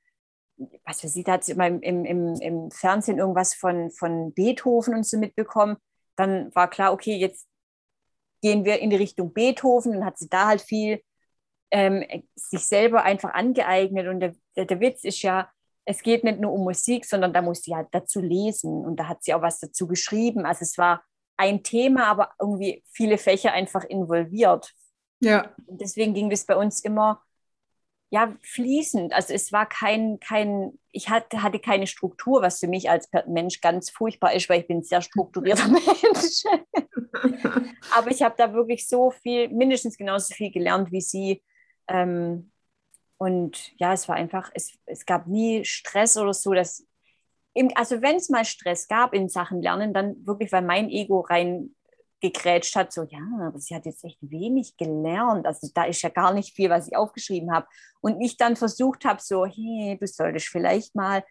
[0.85, 4.95] Was für sie, da hat sie immer im, im, im Fernsehen irgendwas von, von Beethoven
[4.95, 5.77] und so mitbekommen
[6.15, 7.47] dann war klar, okay, jetzt
[8.41, 9.93] gehen wir in die Richtung Beethoven.
[9.93, 11.01] Dann hat sie da halt viel
[11.71, 12.03] ähm,
[12.35, 14.07] sich selber einfach angeeignet.
[14.07, 15.49] Und der, der, der, Witz ist ja,
[15.85, 18.85] es geht nicht nur um Musik, sondern da muss sie halt dazu lesen.
[18.85, 20.45] Und da hat sie auch was dazu geschrieben.
[20.45, 21.03] Also es war
[21.37, 24.71] ein Thema, aber irgendwie viele Fächer einfach involviert.
[25.19, 25.53] Ja.
[25.65, 27.21] Und deswegen ging das bei uns immer
[28.13, 29.11] ja, fließend.
[29.11, 33.59] Also es war kein, kein, ich hatte, hatte keine Struktur, was für mich als Mensch
[33.59, 36.43] ganz furchtbar ist, weil ich bin ein sehr strukturierter Mensch.
[37.91, 41.43] Aber ich habe da wirklich so viel, mindestens genauso viel gelernt wie sie.
[41.87, 42.52] Ähm,
[43.23, 46.85] und ja, es war einfach, es, es gab nie Stress oder so, dass,
[47.75, 51.73] also wenn es mal Stress gab in Sachen Lernen, dann wirklich, weil mein Ego rein
[52.19, 55.45] gegrätscht hat, so, ja, aber sie hat jetzt echt wenig gelernt.
[55.45, 57.65] Also da ist ja gar nicht viel, was ich aufgeschrieben habe.
[58.01, 61.23] Und ich dann versucht habe, so, hey, du solltest vielleicht mal.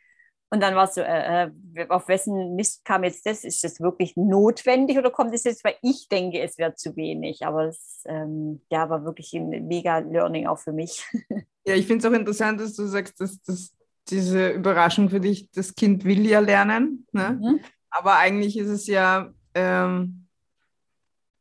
[0.52, 1.50] Und dann war es so, äh,
[1.88, 3.42] auf wessen Mist kam jetzt das?
[3.42, 7.46] Ist das wirklich notwendig oder kommt es jetzt, weil ich denke, es wäre zu wenig?
[7.46, 11.04] Aber es ähm, ja, war wirklich ein mega Learning auch für mich.
[11.64, 13.72] Ja, ich finde es auch interessant, dass du sagst, dass, dass
[14.08, 17.06] diese Überraschung für dich, das Kind will ja lernen.
[17.12, 17.38] Ne?
[17.40, 17.60] Mhm.
[17.88, 20.26] Aber eigentlich ist es ja, ähm,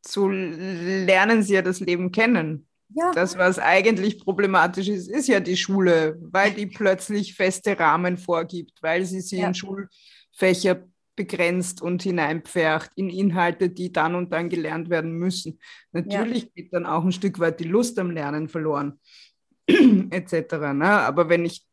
[0.06, 2.68] so lernen sie ja das Leben kennen.
[2.94, 3.12] Ja.
[3.12, 8.82] Das, was eigentlich problematisch ist, ist ja die Schule, weil die plötzlich feste Rahmen vorgibt,
[8.82, 9.48] weil sie sie ja.
[9.48, 10.84] in Schulfächer
[11.16, 15.60] begrenzt und hineinpfercht in Inhalte, die dann und dann gelernt werden müssen.
[15.92, 16.50] Natürlich ja.
[16.56, 19.00] geht dann auch ein Stück weit die Lust am Lernen verloren,
[19.68, 20.54] etc.
[20.74, 20.90] Ne?
[20.90, 21.66] Aber wenn ich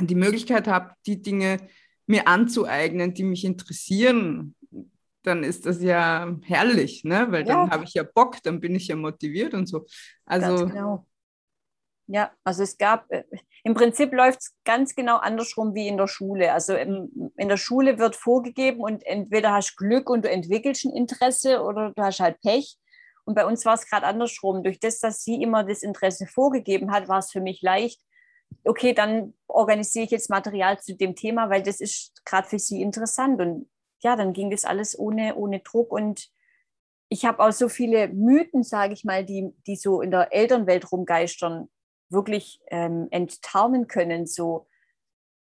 [0.00, 1.58] die Möglichkeit habe, die Dinge
[2.06, 4.54] mir anzueignen, die mich interessieren,
[5.28, 7.26] dann ist das ja herrlich, ne?
[7.30, 7.70] weil dann ja.
[7.70, 9.86] habe ich ja Bock, dann bin ich ja motiviert und so.
[10.26, 11.06] Also genau.
[12.10, 13.24] Ja, also es gab, äh,
[13.64, 16.52] im Prinzip läuft es ganz genau andersrum wie in der Schule.
[16.52, 20.86] Also im, in der Schule wird vorgegeben und entweder hast du Glück und du entwickelst
[20.86, 22.78] ein Interesse oder du hast halt Pech.
[23.26, 24.62] Und bei uns war es gerade andersrum.
[24.62, 28.00] Durch das, dass sie immer das Interesse vorgegeben hat, war es für mich leicht,
[28.64, 32.80] okay, dann organisiere ich jetzt Material zu dem Thema, weil das ist gerade für sie
[32.80, 33.38] interessant.
[33.40, 33.68] Und
[34.00, 35.92] ja, dann ging das alles ohne, ohne Druck.
[35.92, 36.30] Und
[37.08, 40.90] ich habe auch so viele Mythen, sage ich mal, die, die so in der Elternwelt
[40.92, 41.68] rumgeistern,
[42.10, 44.26] wirklich ähm, enttarnen können.
[44.26, 44.66] So,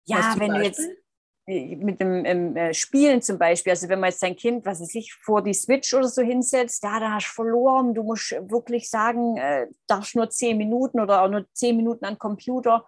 [0.04, 0.58] ja, wenn Beispiel?
[0.58, 1.02] du jetzt
[1.46, 4.80] äh, mit dem ähm, äh, Spielen zum Beispiel, also wenn man jetzt sein Kind, was
[4.80, 8.32] es sich vor die Switch oder so hinsetzt, ja, da hast du verloren, du musst
[8.32, 12.86] wirklich sagen, äh, darfst nur zehn Minuten oder auch nur zehn Minuten an Computer.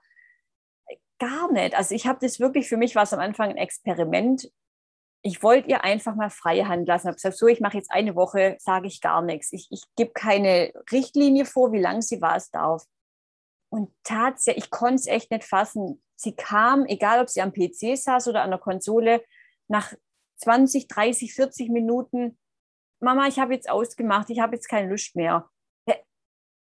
[1.18, 1.76] Gar nicht.
[1.76, 4.50] Also ich habe das wirklich, für mich war es am Anfang ein Experiment.
[5.26, 7.06] Ich wollte ihr einfach mal freie Hand lassen.
[7.06, 9.52] Ich habe gesagt, so, ich mache jetzt eine Woche, sage ich gar nichts.
[9.52, 12.84] Ich, ich gebe keine Richtlinie vor, wie lange sie was darf.
[13.70, 16.02] Und tatsächlich, ich konnte es echt nicht fassen.
[16.14, 19.24] Sie kam, egal ob sie am PC saß oder an der Konsole,
[19.66, 19.94] nach
[20.36, 22.38] 20, 30, 40 Minuten,
[23.00, 25.48] Mama, ich habe jetzt ausgemacht, ich habe jetzt keine Lust mehr.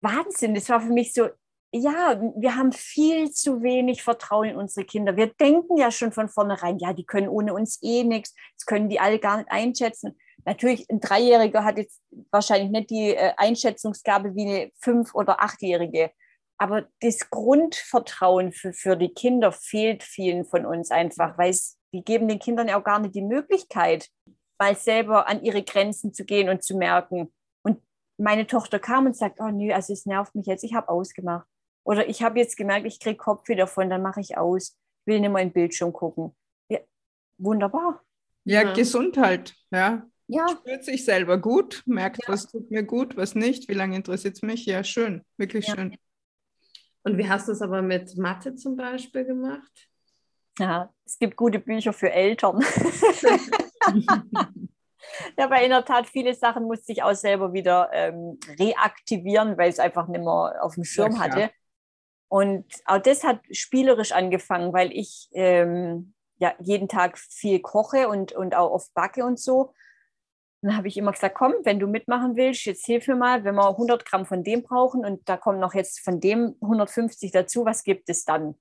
[0.02, 1.28] Wahnsinn, das war für mich so,
[1.76, 5.16] ja, wir haben viel zu wenig Vertrauen in unsere Kinder.
[5.16, 8.88] Wir denken ja schon von vornherein, ja, die können ohne uns eh nichts, das können
[8.88, 10.16] die alle gar nicht einschätzen.
[10.44, 16.12] Natürlich, ein Dreijähriger hat jetzt wahrscheinlich nicht die äh, Einschätzungsgabe wie eine Fünf- oder Achtjährige.
[16.58, 22.02] Aber das Grundvertrauen für, für die Kinder fehlt vielen von uns einfach, weil es, wir
[22.02, 24.08] geben den Kindern ja auch gar nicht die Möglichkeit,
[24.58, 27.32] mal selber an ihre Grenzen zu gehen und zu merken.
[27.62, 27.82] Und
[28.16, 31.46] meine Tochter kam und sagt, oh nö, also es nervt mich jetzt, ich habe ausgemacht.
[31.86, 34.76] Oder ich habe jetzt gemerkt, ich kriege Kopf wieder davon, dann mache ich aus.
[35.00, 36.34] Ich will nicht mehr in den Bildschirm gucken.
[36.68, 36.80] Ja,
[37.38, 38.02] wunderbar.
[38.42, 40.04] Ja, ja, Gesundheit, ja.
[40.26, 40.48] Ja.
[40.48, 42.28] Spürt sich selber gut, merkt, ja.
[42.28, 44.66] was tut mir gut, was nicht, wie lange interessiert es mich.
[44.66, 45.76] Ja, schön, wirklich ja.
[45.76, 45.96] schön.
[47.04, 49.88] Und wie hast du es aber mit Mathe zum Beispiel gemacht?
[50.58, 52.64] Ja, es gibt gute Bücher für Eltern.
[53.22, 54.24] Ja,
[55.44, 59.76] aber in der Tat, viele Sachen musste ich auch selber wieder ähm, reaktivieren, weil ich
[59.76, 61.50] es einfach nicht mehr auf dem Schirm ja, hatte.
[62.28, 68.32] Und auch das hat spielerisch angefangen, weil ich ähm, ja jeden Tag viel koche und,
[68.32, 69.72] und auch oft backe und so.
[70.62, 73.54] Dann habe ich immer gesagt, komm, wenn du mitmachen willst, jetzt hilf mir mal, wenn
[73.54, 77.64] wir 100 Gramm von dem brauchen und da kommen noch jetzt von dem 150 dazu,
[77.64, 78.56] was gibt es dann?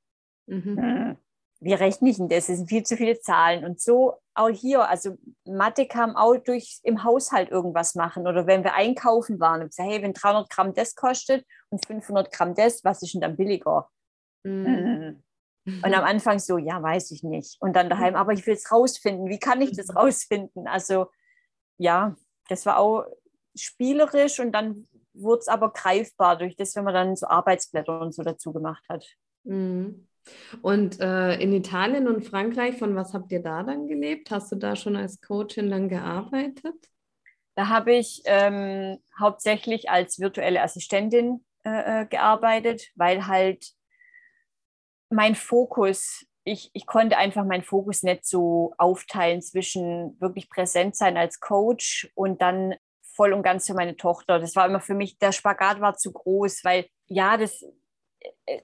[0.45, 1.17] Mhm.
[1.65, 2.47] Hm, wie rechne ich denn das?
[2.47, 3.65] Sind viel zu viele Zahlen.
[3.65, 8.63] Und so auch hier, also Mathe kam auch durch im Haushalt irgendwas machen oder wenn
[8.63, 12.83] wir einkaufen waren und gesagt, hey, wenn 300 Gramm das kostet und 500 Gramm das,
[12.83, 13.89] was ist denn dann billiger?
[14.43, 15.23] Mhm.
[15.65, 17.57] Und am Anfang so, ja, weiß ich nicht.
[17.59, 19.29] Und dann daheim, aber ich will es rausfinden.
[19.29, 19.97] Wie kann ich das mhm.
[19.97, 20.67] rausfinden?
[20.67, 21.07] Also
[21.77, 22.15] ja,
[22.49, 23.05] das war auch
[23.55, 28.13] spielerisch und dann wurde es aber greifbar durch das, wenn man dann so Arbeitsblätter und
[28.13, 29.05] so dazu gemacht hat.
[29.43, 30.07] Mhm.
[30.61, 34.31] Und äh, in Italien und Frankreich, von was habt ihr da dann gelebt?
[34.31, 36.75] Hast du da schon als Coachin dann gearbeitet?
[37.55, 43.71] Da habe ich ähm, hauptsächlich als virtuelle Assistentin äh, äh gearbeitet, weil halt
[45.09, 51.17] mein Fokus ich, ich konnte einfach meinen Fokus nicht so aufteilen zwischen wirklich präsent sein
[51.17, 54.39] als Coach und dann voll und ganz für meine Tochter.
[54.39, 57.65] Das war immer für mich, der Spagat war zu groß, weil ja, das,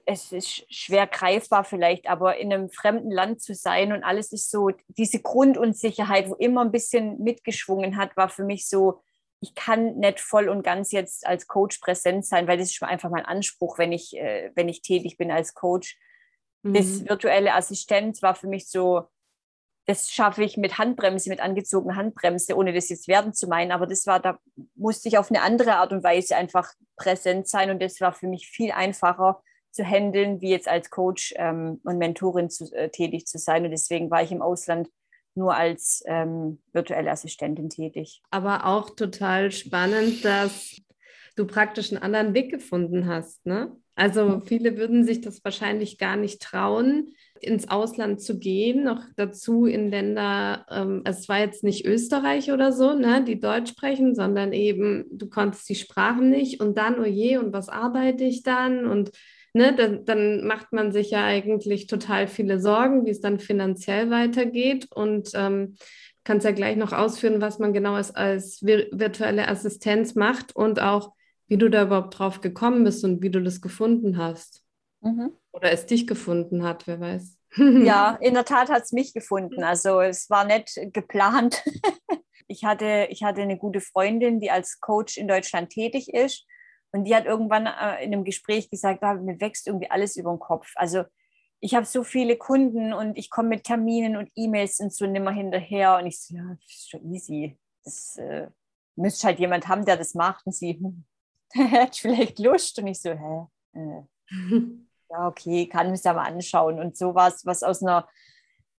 [0.06, 4.50] es ist schwer greifbar vielleicht, aber in einem fremden Land zu sein und alles ist
[4.50, 9.00] so, diese Grundunsicherheit, wo immer ein bisschen mitgeschwungen hat, war für mich so,
[9.40, 13.10] ich kann nicht voll und ganz jetzt als Coach präsent sein, weil das ist einfach
[13.10, 15.98] mein Anspruch, wenn ich, äh, wenn ich tätig bin als Coach.
[16.62, 16.74] Mhm.
[16.74, 19.08] Das virtuelle Assistenz war für mich so,
[19.86, 23.72] das schaffe ich mit Handbremse, mit angezogener Handbremse, ohne das jetzt werden zu meinen.
[23.72, 24.38] Aber das war, da
[24.76, 27.70] musste ich auf eine andere Art und Weise einfach präsent sein.
[27.70, 29.42] Und das war für mich viel einfacher
[29.72, 33.64] zu handeln, wie jetzt als Coach ähm, und Mentorin zu, äh, tätig zu sein.
[33.64, 34.88] Und deswegen war ich im Ausland
[35.34, 38.22] nur als ähm, virtuelle Assistentin tätig.
[38.30, 40.76] Aber auch total spannend, dass
[41.36, 43.76] du praktisch einen anderen Weg gefunden hast, ne?
[43.94, 49.66] Also viele würden sich das wahrscheinlich gar nicht trauen, ins Ausland zu gehen, noch dazu
[49.66, 54.52] in Länder, ähm, es war jetzt nicht Österreich oder so, ne, die Deutsch sprechen, sondern
[54.52, 58.86] eben, du konntest die Sprachen nicht und dann, oh je, und was arbeite ich dann?
[58.86, 59.10] Und
[59.52, 64.10] ne, dann, dann macht man sich ja eigentlich total viele Sorgen, wie es dann finanziell
[64.10, 64.88] weitergeht.
[64.92, 65.76] Und ähm,
[66.24, 71.12] kannst ja gleich noch ausführen, was man genau als, als virtuelle Assistenz macht und auch
[71.48, 74.62] wie du da überhaupt drauf gekommen bist und wie du das gefunden hast.
[75.00, 75.32] Mhm.
[75.52, 77.38] Oder es dich gefunden hat, wer weiß.
[77.56, 79.62] ja, in der Tat hat es mich gefunden.
[79.62, 81.62] Also es war nicht geplant.
[82.46, 86.46] ich, hatte, ich hatte eine gute Freundin, die als Coach in Deutschland tätig ist.
[86.92, 90.30] Und die hat irgendwann äh, in einem Gespräch gesagt, ah, mir wächst irgendwie alles über
[90.30, 90.72] den Kopf.
[90.76, 91.04] Also
[91.60, 95.30] ich habe so viele Kunden und ich komme mit Terminen und E-Mails und so nimmer
[95.30, 95.96] hinterher.
[95.96, 97.58] Und ich so, ja, das ist schon easy.
[97.84, 98.48] Das äh,
[98.96, 100.44] müsste halt jemand haben, der das macht.
[100.44, 101.04] Und sie, hm,
[101.52, 102.78] hätte vielleicht Lust.
[102.78, 103.46] Und ich so, hä?
[103.74, 104.02] Äh,
[105.10, 106.78] ja, okay, kann mich ja mal anschauen.
[106.78, 108.08] Und sowas, was aus einer,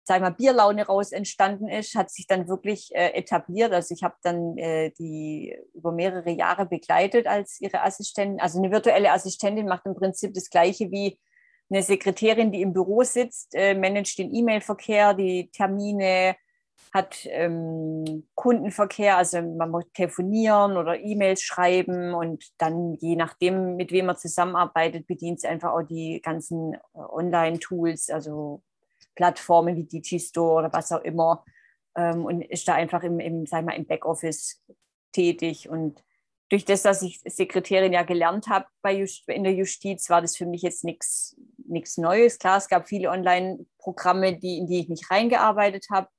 [0.03, 3.71] sag mal, Bierlaune raus entstanden ist, hat sich dann wirklich äh, etabliert.
[3.73, 8.39] Also ich habe dann äh, die über mehrere Jahre begleitet als ihre Assistentin.
[8.39, 11.19] Also eine virtuelle Assistentin macht im Prinzip das Gleiche wie
[11.69, 16.35] eine Sekretärin, die im Büro sitzt, äh, managt den E-Mail-Verkehr, die Termine,
[16.93, 23.91] hat ähm, Kundenverkehr, also man muss telefonieren oder E-Mails schreiben und dann je nachdem, mit
[23.91, 28.61] wem man zusammenarbeitet, bedient es einfach auch die ganzen äh, Online-Tools, also
[29.15, 31.43] Plattformen wie Digistore oder was auch immer
[31.95, 34.61] ähm, und ist da einfach im, im, sag mal, im Backoffice
[35.11, 36.03] tätig und
[36.53, 38.67] durch das, dass ich Sekretärin ja gelernt habe
[39.27, 41.35] in der Justiz, war das für mich jetzt nichts
[41.97, 42.37] Neues.
[42.37, 46.09] Klar, es gab viele Online-Programme, die, in die ich nicht reingearbeitet habe.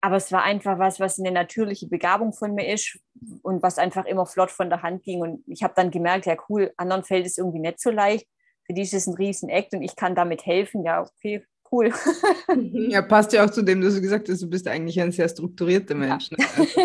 [0.00, 3.00] Aber es war einfach was, was eine natürliche Begabung von mir ist
[3.42, 5.20] und was einfach immer flott von der Hand ging.
[5.20, 8.28] Und ich habe dann gemerkt, ja cool, anderen fällt es irgendwie nicht so leicht.
[8.66, 10.84] Für die ist es ein riesen Act und ich kann damit helfen.
[10.84, 11.92] Ja, okay, cool.
[12.88, 15.28] ja, passt ja auch zu dem, dass du gesagt hast, du bist eigentlich ein sehr
[15.28, 16.30] strukturierter Mensch.
[16.30, 16.36] Ja.
[16.36, 16.46] Ne?
[16.56, 16.80] Also,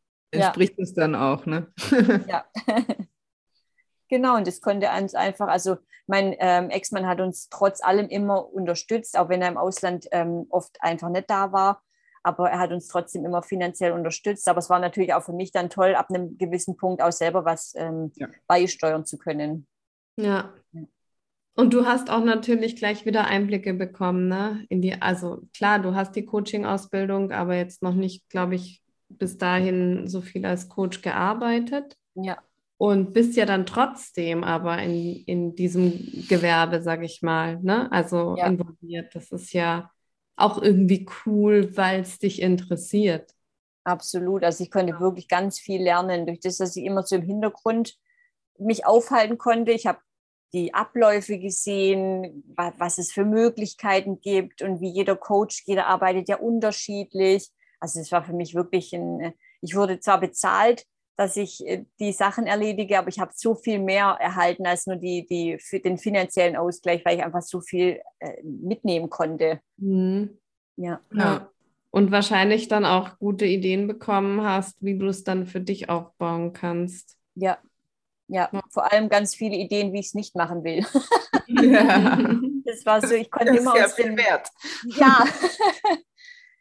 [0.30, 0.82] entspricht ja.
[0.82, 1.72] es dann auch, ne?
[2.28, 2.44] ja.
[4.08, 5.76] genau, und das konnte uns einfach, also
[6.06, 10.46] mein ähm, Ex-Mann hat uns trotz allem immer unterstützt, auch wenn er im Ausland ähm,
[10.50, 11.82] oft einfach nicht da war.
[12.22, 14.48] Aber er hat uns trotzdem immer finanziell unterstützt.
[14.48, 17.44] Aber es war natürlich auch für mich dann toll, ab einem gewissen Punkt auch selber
[17.44, 18.28] was ähm, ja.
[18.46, 19.66] beisteuern zu können.
[20.16, 20.52] Ja.
[21.54, 24.64] Und du hast auch natürlich gleich wieder Einblicke bekommen, ne?
[24.68, 29.36] In die, also klar, du hast die Coaching-Ausbildung, aber jetzt noch nicht, glaube ich, bis
[29.36, 31.96] dahin so viel als Coach gearbeitet.
[32.14, 32.38] Ja.
[32.78, 35.92] Und bist ja dann trotzdem aber in, in diesem
[36.28, 37.90] Gewerbe, sage ich mal, ne?
[37.92, 38.46] Also ja.
[38.46, 39.14] involviert.
[39.14, 39.90] Das ist ja
[40.36, 43.34] auch irgendwie cool, weil es dich interessiert.
[43.84, 44.44] Absolut.
[44.44, 47.96] Also ich konnte wirklich ganz viel lernen, durch das, dass ich immer so im Hintergrund
[48.58, 49.72] mich aufhalten konnte.
[49.72, 49.98] Ich habe
[50.52, 56.36] die Abläufe gesehen, was es für Möglichkeiten gibt und wie jeder Coach, jeder arbeitet ja
[56.36, 57.48] unterschiedlich.
[57.78, 60.84] Also es war für mich wirklich ein, ich wurde zwar bezahlt,
[61.16, 64.96] dass ich äh, die Sachen erledige, aber ich habe so viel mehr erhalten als nur
[64.96, 69.60] die, die für den finanziellen Ausgleich, weil ich einfach so viel äh, mitnehmen konnte.
[69.76, 70.38] Mhm.
[70.76, 71.00] Ja.
[71.12, 71.50] ja.
[71.90, 76.54] Und wahrscheinlich dann auch gute Ideen bekommen hast, wie du es dann für dich aufbauen
[76.54, 77.18] kannst.
[77.34, 77.58] Ja,
[78.30, 78.60] ja, ja.
[78.70, 80.86] vor allem ganz viele Ideen, wie ich es nicht machen will.
[81.46, 82.18] Ja.
[82.62, 84.48] Das war so, ich konnte immer aus dem Wert.
[84.84, 85.24] Ja,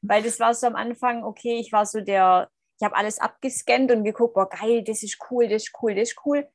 [0.02, 2.50] Weil das war so am Anfang, okay, ich war so der,
[2.80, 6.10] ich habe alles abgescannt und geguckt, boah, geil, das ist cool, das ist cool, das
[6.10, 6.48] ist cool.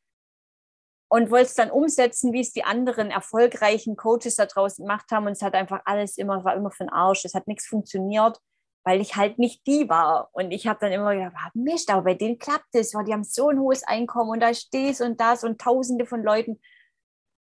[1.08, 5.26] Und wollte es dann umsetzen, wie es die anderen erfolgreichen Coaches da draußen gemacht haben.
[5.26, 7.24] Und es hat einfach alles immer, war immer für den Arsch.
[7.24, 8.38] Es hat nichts funktioniert,
[8.84, 10.28] weil ich halt nicht die war.
[10.32, 13.12] Und ich habe dann immer gedacht, ah, Mist, aber bei denen klappt es, weil die
[13.12, 16.60] haben so ein hohes Einkommen und da steht und das und tausende von Leuten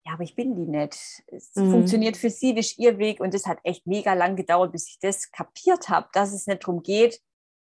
[0.07, 0.97] ja, aber ich bin die nicht.
[1.27, 1.71] Es mhm.
[1.71, 3.21] funktioniert für sie, das ist ihr Weg.
[3.21, 6.63] Und es hat echt mega lang gedauert, bis ich das kapiert habe, dass es nicht
[6.63, 7.21] darum geht,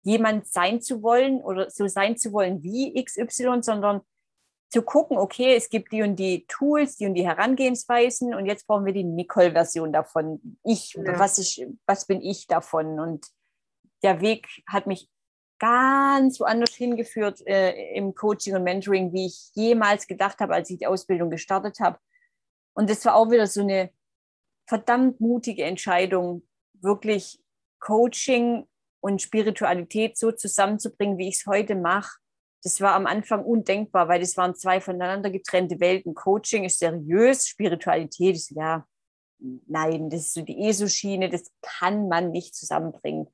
[0.04, 4.02] jemand sein zu wollen oder so sein zu wollen wie XY, sondern
[4.70, 8.66] zu gucken, okay, es gibt die und die Tools, die und die Herangehensweisen und jetzt
[8.66, 10.58] brauchen wir die Nicole-Version davon.
[10.64, 11.18] Ich, ja.
[11.18, 12.98] was, ich, was bin ich davon?
[12.98, 13.26] Und
[14.02, 15.08] der Weg hat mich
[15.58, 20.78] ganz woanders hingeführt äh, im Coaching und Mentoring, wie ich jemals gedacht habe, als ich
[20.78, 21.98] die Ausbildung gestartet habe.
[22.74, 23.90] Und das war auch wieder so eine
[24.66, 26.42] verdammt mutige Entscheidung,
[26.80, 27.40] wirklich
[27.78, 28.66] Coaching
[29.00, 32.18] und Spiritualität so zusammenzubringen, wie ich es heute mache.
[32.64, 36.14] Das war am Anfang undenkbar, weil das waren zwei voneinander getrennte Welten.
[36.14, 38.86] Coaching ist seriös, Spiritualität ist ja,
[39.38, 43.28] nein, das ist so die ESO-Schiene, das kann man nicht zusammenbringen.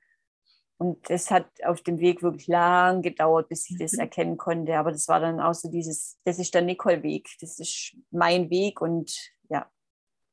[0.79, 4.01] Und das hat auf dem Weg wirklich lang gedauert, bis ich das mhm.
[4.01, 4.77] erkennen konnte.
[4.79, 8.81] Aber das war dann auch so dieses, das ist der Nicole-Weg, das ist mein Weg
[8.81, 9.13] und
[9.51, 9.69] ja.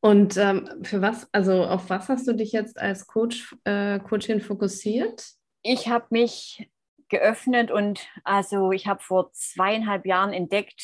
[0.01, 4.39] Und ähm, für was, also auf was hast du dich jetzt als Coach, äh, Coachin
[4.39, 5.25] fokussiert?
[5.63, 6.69] Ich habe mich
[7.09, 10.81] geöffnet und also ich habe vor zweieinhalb Jahren entdeckt,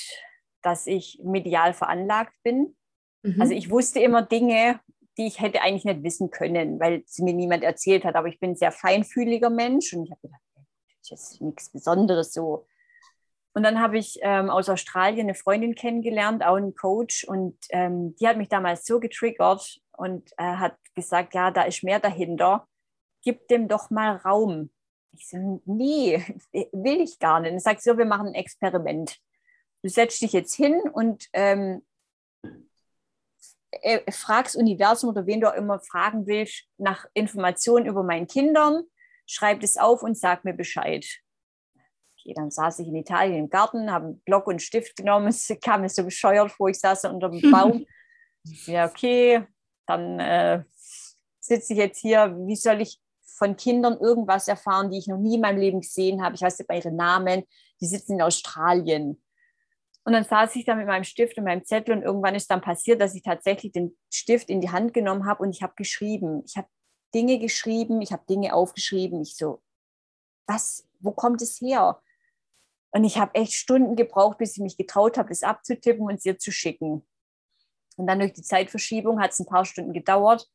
[0.64, 2.76] dass ich medial veranlagt bin.
[3.22, 3.40] Mhm.
[3.40, 4.80] Also ich wusste immer Dinge,
[5.22, 8.16] die ich hätte eigentlich nicht wissen können, weil sie mir niemand erzählt hat.
[8.16, 10.42] Aber ich bin ein sehr feinfühliger Mensch und ich habe gedacht,
[11.10, 12.66] das ist nichts Besonderes so.
[13.54, 18.16] Und dann habe ich ähm, aus Australien eine Freundin kennengelernt, auch einen Coach, und ähm,
[18.16, 22.68] die hat mich damals so getriggert und äh, hat gesagt, ja, da ist mehr dahinter.
[23.24, 24.72] Gib dem doch mal Raum.
[25.12, 26.24] Ich so, nee,
[26.72, 27.52] will ich gar nicht.
[27.52, 29.20] Und sagt so, wir machen ein Experiment.
[29.84, 31.84] du setzt dich jetzt hin und ähm,
[33.72, 38.84] äh, fragst Universum oder wen du auch immer fragen willst nach Informationen über meinen Kindern,
[39.26, 41.06] schreib das auf und sag mir Bescheid.
[42.20, 45.52] Okay, dann saß ich in Italien im Garten, habe einen Block und Stift genommen, es
[45.64, 47.86] kam mir so bescheuert vor, ich saß unter dem Baum.
[48.66, 49.46] ja, okay,
[49.88, 50.64] dann äh,
[51.40, 53.00] sitze ich jetzt hier, wie soll ich
[53.42, 56.36] von Kindern irgendwas erfahren, die ich noch nie in meinem Leben gesehen habe.
[56.36, 57.44] Ich weiß nicht bei ihren Namen,
[57.80, 59.20] die sitzen in Australien.
[60.04, 62.62] Und dann saß ich da mit meinem Stift und meinem Zettel und irgendwann ist dann
[62.62, 66.44] passiert, dass ich tatsächlich den Stift in die Hand genommen habe und ich habe geschrieben.
[66.46, 66.68] Ich habe
[67.14, 69.22] Dinge geschrieben, ich habe Dinge aufgeschrieben.
[69.22, 69.62] Ich so,
[70.48, 72.02] was, wo kommt es her?
[72.92, 76.26] Und ich habe echt Stunden gebraucht, bis ich mich getraut habe, das abzutippen und es
[76.26, 77.06] ihr zu schicken.
[77.96, 80.50] Und dann durch die Zeitverschiebung hat es ein paar Stunden gedauert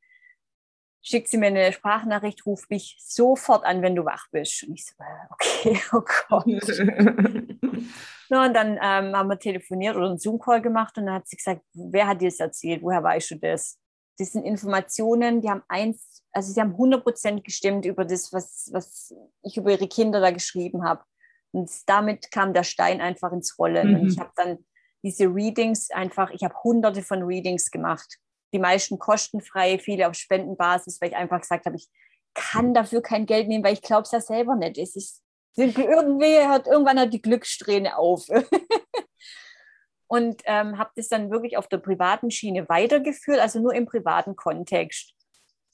[1.06, 4.64] schickt sie mir eine Sprachnachricht, ruf mich sofort an, wenn du wach bist.
[4.64, 6.46] Und ich so, äh, okay, oh Gott.
[8.28, 11.36] no, und dann ähm, haben wir telefoniert oder einen Zoom-Call gemacht und dann hat sie
[11.36, 12.82] gesagt, wer hat dir das erzählt?
[12.82, 13.78] Woher weißt du das?
[14.18, 18.68] Das sind Informationen, die haben eins, also sie haben 100 Prozent gestimmt über das, was,
[18.72, 21.04] was ich über ihre Kinder da geschrieben habe.
[21.52, 23.92] Und damit kam der Stein einfach ins Rollen.
[23.92, 24.00] Mhm.
[24.00, 24.58] Und ich habe dann
[25.04, 28.18] diese Readings einfach, ich habe hunderte von Readings gemacht
[28.56, 31.88] die meisten kostenfrei, viele auf Spendenbasis, weil ich einfach gesagt habe, ich
[32.34, 34.78] kann dafür kein Geld nehmen, weil ich glaube es ja selber nicht.
[34.78, 35.22] Es ist
[35.56, 38.26] irgendwie hat irgendwann hat die Glückssträhne auf.
[40.06, 44.36] und ähm, habe das dann wirklich auf der privaten Schiene weitergeführt, also nur im privaten
[44.36, 45.14] Kontext.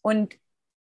[0.01, 0.35] Und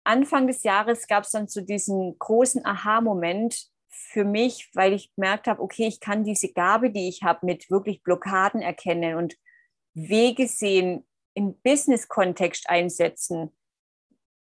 [0.06, 5.48] Anfang des Jahres gab es dann so diesen großen Aha-Moment für mich, weil ich gemerkt
[5.48, 9.36] habe, okay, ich kann diese Gabe, die ich habe, mit wirklich Blockaden erkennen und
[9.94, 11.06] Wege sehen,
[11.40, 13.50] im Business-Kontext einsetzen.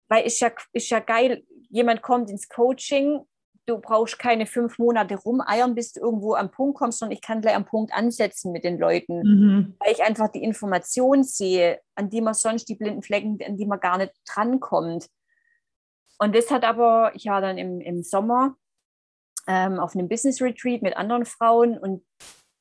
[0.09, 3.21] Weil ist ja, ist ja geil, jemand kommt ins Coaching,
[3.67, 7.43] du brauchst keine fünf Monate rumeiern, bis du irgendwo am Punkt kommst, sondern ich kann
[7.43, 9.77] gleich am Punkt ansetzen mit den Leuten, mhm.
[9.79, 13.67] weil ich einfach die Information sehe, an die man sonst die blinden Flecken, an die
[13.67, 15.07] man gar nicht drankommt.
[16.19, 18.57] Und das hat aber, ich war dann im, im Sommer
[19.47, 22.05] ähm, auf einem Business Retreat mit anderen Frauen und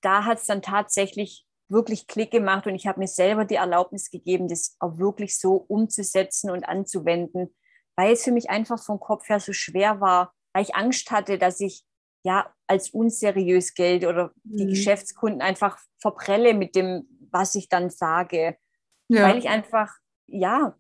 [0.02, 4.10] da hat es dann tatsächlich wirklich Klick gemacht und ich habe mir selber die Erlaubnis
[4.10, 7.56] gegeben, das auch wirklich so umzusetzen und anzuwenden,
[7.96, 11.38] weil es für mich einfach vom Kopf her so schwer war, weil ich Angst hatte,
[11.38, 11.84] dass ich
[12.24, 14.70] ja als unseriös gelte oder die mhm.
[14.70, 18.58] Geschäftskunden einfach verprelle mit dem, was ich dann sage.
[19.08, 19.30] Ja.
[19.30, 19.94] Weil ich einfach,
[20.28, 20.76] ja,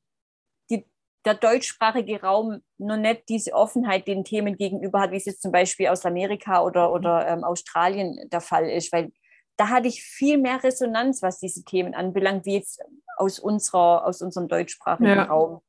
[0.70, 0.86] die,
[1.26, 5.52] der deutschsprachige Raum noch nicht diese Offenheit den Themen gegenüber hat, wie es jetzt zum
[5.52, 9.12] Beispiel aus Amerika oder, oder ähm, Australien der Fall ist, weil
[9.60, 12.82] da hatte ich viel mehr Resonanz, was diese Themen anbelangt, wie jetzt
[13.18, 15.24] aus, unserer, aus unserem deutschsprachigen ja.
[15.24, 15.62] Raum.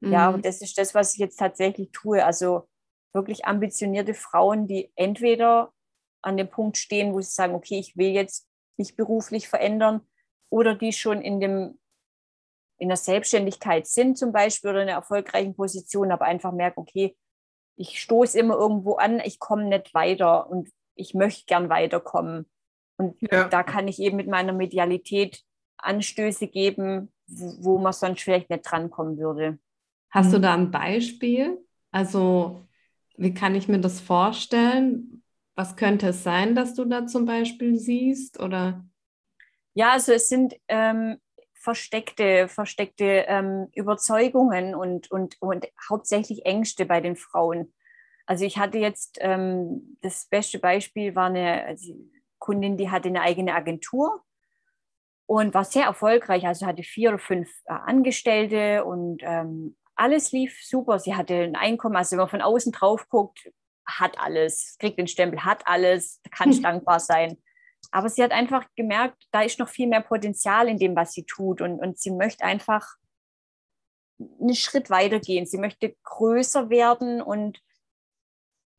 [0.00, 0.12] Mhm.
[0.12, 2.24] Ja, und das ist das, was ich jetzt tatsächlich tue.
[2.24, 2.68] Also
[3.12, 5.72] wirklich ambitionierte Frauen, die entweder
[6.22, 8.48] an dem Punkt stehen, wo sie sagen, okay, ich will jetzt
[8.78, 10.00] mich beruflich verändern,
[10.50, 11.78] oder die schon in dem
[12.80, 17.16] in der Selbstständigkeit sind zum Beispiel oder in einer erfolgreichen Position, aber einfach merken, okay,
[17.76, 22.48] ich stoße immer irgendwo an, ich komme nicht weiter und ich möchte gern weiterkommen.
[22.98, 23.48] Und ja.
[23.48, 25.42] da kann ich eben mit meiner Medialität
[25.78, 29.58] Anstöße geben, wo man sonst vielleicht nicht drankommen würde.
[30.10, 30.42] Hast du mhm.
[30.42, 31.64] da ein Beispiel?
[31.90, 32.66] Also,
[33.16, 35.22] wie kann ich mir das vorstellen?
[35.54, 38.40] Was könnte es sein, dass du da zum Beispiel siehst?
[38.40, 38.84] Oder?
[39.74, 41.18] Ja, also es sind ähm,
[41.54, 47.72] versteckte, versteckte ähm, Überzeugungen und, und, und hauptsächlich Ängste bei den Frauen.
[48.26, 51.94] Also ich hatte jetzt, ähm, das beste Beispiel war eine, also
[52.48, 54.22] Kundin, die hatte eine eigene Agentur
[55.26, 56.46] und war sehr erfolgreich.
[56.46, 60.98] Also hatte vier oder fünf äh, Angestellte und ähm, alles lief super.
[60.98, 63.52] Sie hatte ein Einkommen, also wenn man von außen drauf guckt,
[63.84, 66.62] hat alles, kriegt den Stempel, hat alles, kann hm.
[66.62, 67.36] dankbar sein.
[67.90, 71.24] Aber sie hat einfach gemerkt, da ist noch viel mehr Potenzial in dem, was sie
[71.24, 71.60] tut.
[71.60, 72.96] Und, und sie möchte einfach
[74.40, 75.44] einen Schritt weiter gehen.
[75.44, 77.60] Sie möchte größer werden und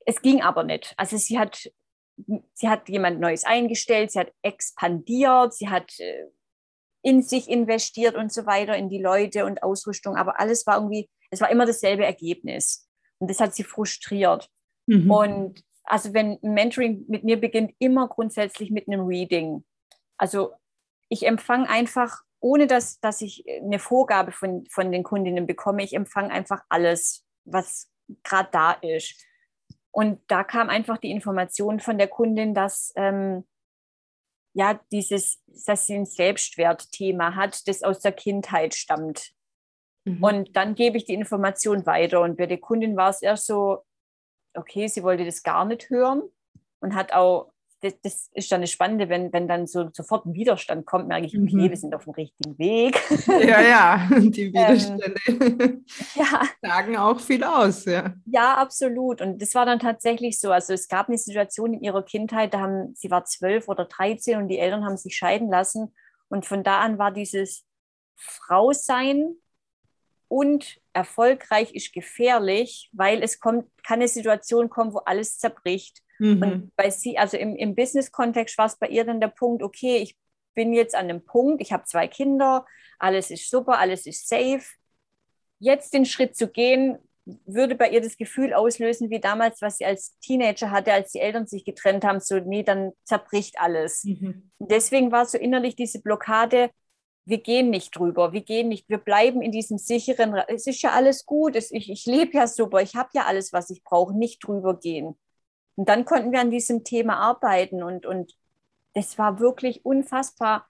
[0.08, 0.96] es ging aber nicht.
[0.98, 1.70] Also sie hat
[2.54, 6.26] sie hat jemand Neues eingestellt, sie hat expandiert, sie hat äh,
[7.02, 11.10] in sich investiert und so weiter, in die Leute und Ausrüstung, aber alles war irgendwie,
[11.32, 12.88] es war immer dasselbe Ergebnis.
[13.20, 14.50] Und das hat sie frustriert.
[14.88, 15.12] Mhm.
[15.12, 19.64] Und also wenn Mentoring mit mir beginnt, immer grundsätzlich mit einem Reading.
[20.18, 20.54] Also
[21.10, 25.94] ich empfange einfach, ohne dass, dass ich eine Vorgabe von, von den Kundinnen bekomme, ich
[25.94, 27.90] empfange einfach alles, was
[28.24, 29.26] gerade da ist.
[30.00, 33.46] Und da kam einfach die Information von der Kundin, dass ähm,
[34.54, 39.34] ja dieses, dass sie ein Selbstwertthema hat, das aus der Kindheit stammt.
[40.06, 40.24] Mhm.
[40.24, 42.22] Und dann gebe ich die Information weiter.
[42.22, 43.84] Und bei der Kundin war es erst so,
[44.54, 46.22] okay, sie wollte das gar nicht hören
[46.80, 50.34] und hat auch das, das, ist dann das Spannende, wenn, wenn dann so sofort ein
[50.34, 51.70] Widerstand kommt, merke ich, okay, mhm.
[51.70, 53.02] wir sind auf dem richtigen Weg.
[53.28, 56.42] Ja, ja, die ähm, Widerstände ähm, ja.
[56.62, 57.86] sagen auch viel aus.
[57.86, 58.14] Ja.
[58.26, 59.22] ja, absolut.
[59.22, 60.52] Und das war dann tatsächlich so.
[60.52, 64.38] Also es gab eine Situation in ihrer Kindheit, da haben, sie war zwölf oder dreizehn
[64.38, 65.94] und die Eltern haben sich scheiden lassen.
[66.28, 67.66] Und von da an war dieses
[68.16, 69.36] Frausein
[70.28, 76.02] und erfolgreich ist gefährlich, weil es kommt, kann eine Situation kommen, wo alles zerbricht.
[76.20, 76.42] Mhm.
[76.42, 79.98] Und bei sie, also im, im Business-Kontext war es bei ihr dann der Punkt, okay,
[79.98, 80.16] ich
[80.54, 82.66] bin jetzt an dem Punkt, ich habe zwei Kinder,
[83.00, 84.64] alles ist super, alles ist safe.
[85.60, 87.00] Jetzt den Schritt zu gehen,
[87.46, 91.20] würde bei ihr das Gefühl auslösen, wie damals, was sie als Teenager hatte, als die
[91.20, 94.04] Eltern sich getrennt haben, so, nee, dann zerbricht alles.
[94.04, 94.52] Mhm.
[94.60, 96.72] Deswegen war so innerlich diese Blockade,
[97.26, 100.92] wir gehen nicht drüber, wir gehen nicht, wir bleiben in diesem sicheren, es ist ja
[100.92, 104.18] alles gut, es, ich, ich lebe ja super, ich habe ja alles, was ich brauche,
[104.18, 105.16] nicht drüber gehen.
[105.80, 108.36] Und dann konnten wir an diesem Thema arbeiten und, und
[108.96, 110.68] das war wirklich unfassbar,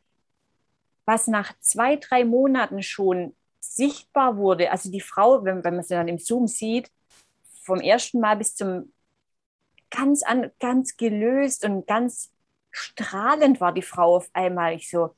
[1.06, 4.70] was nach zwei, drei Monaten schon sichtbar wurde.
[4.70, 6.92] Also die Frau, wenn, wenn man sie dann im Zoom sieht,
[7.64, 8.94] vom ersten Mal bis zum
[9.90, 12.32] ganz, an, ganz gelöst und ganz
[12.70, 14.76] strahlend war die Frau auf einmal.
[14.76, 15.16] Ich so,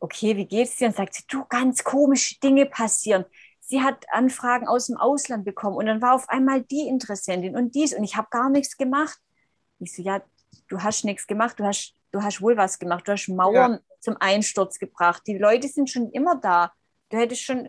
[0.00, 0.88] okay, wie geht's dir?
[0.88, 3.24] Und sagt sie, du, ganz komische Dinge passieren.
[3.60, 7.76] Sie hat Anfragen aus dem Ausland bekommen und dann war auf einmal die Interessentin und
[7.76, 9.20] dies und ich habe gar nichts gemacht.
[9.78, 10.22] Ich so, ja,
[10.68, 13.80] du hast nichts gemacht, du hast, du hast wohl was gemacht, du hast Mauern ja.
[14.00, 15.22] zum Einsturz gebracht.
[15.26, 16.72] Die Leute sind schon immer da.
[17.10, 17.68] Du hättest schon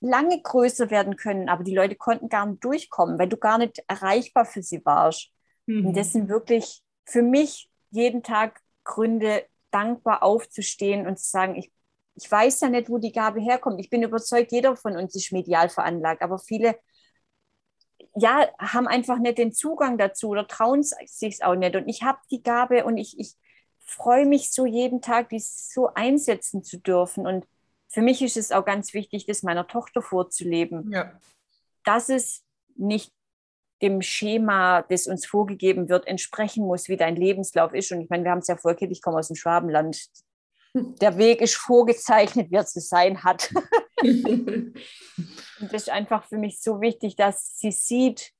[0.00, 3.82] lange größer werden können, aber die Leute konnten gar nicht durchkommen, weil du gar nicht
[3.88, 5.30] erreichbar für sie warst.
[5.66, 5.86] Mhm.
[5.86, 11.70] Und das sind wirklich für mich jeden Tag Gründe, dankbar aufzustehen und zu sagen, ich,
[12.14, 13.80] ich weiß ja nicht, wo die Gabe herkommt.
[13.80, 16.76] Ich bin überzeugt, jeder von uns ist medial veranlagt, aber viele
[18.16, 21.76] ja, haben einfach nicht den Zugang dazu oder trauen sich auch nicht.
[21.76, 23.34] Und ich habe die Gabe und ich, ich
[23.84, 27.26] freue mich so jeden Tag, dies so einsetzen zu dürfen.
[27.26, 27.46] Und
[27.88, 30.90] für mich ist es auch ganz wichtig, das meiner Tochter vorzuleben.
[30.90, 31.12] Ja.
[31.84, 32.42] Dass es
[32.74, 33.12] nicht
[33.82, 37.92] dem Schema, das uns vorgegeben wird, entsprechen muss, wie dein Lebenslauf ist.
[37.92, 40.08] Und ich meine, wir haben es ja vorgegeben, ich komme aus dem Schwabenland.
[40.74, 43.52] Der Weg ist vorgezeichnet, wie er zu sein hat.
[45.58, 48.32] Das ist einfach für mich so wichtig, dass sie sieht,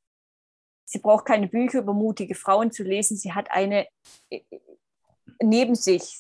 [0.85, 3.17] sie braucht keine Bücher über mutige Frauen zu lesen.
[3.17, 3.87] Sie hat eine
[4.31, 4.43] äh,
[5.43, 6.19] neben sich.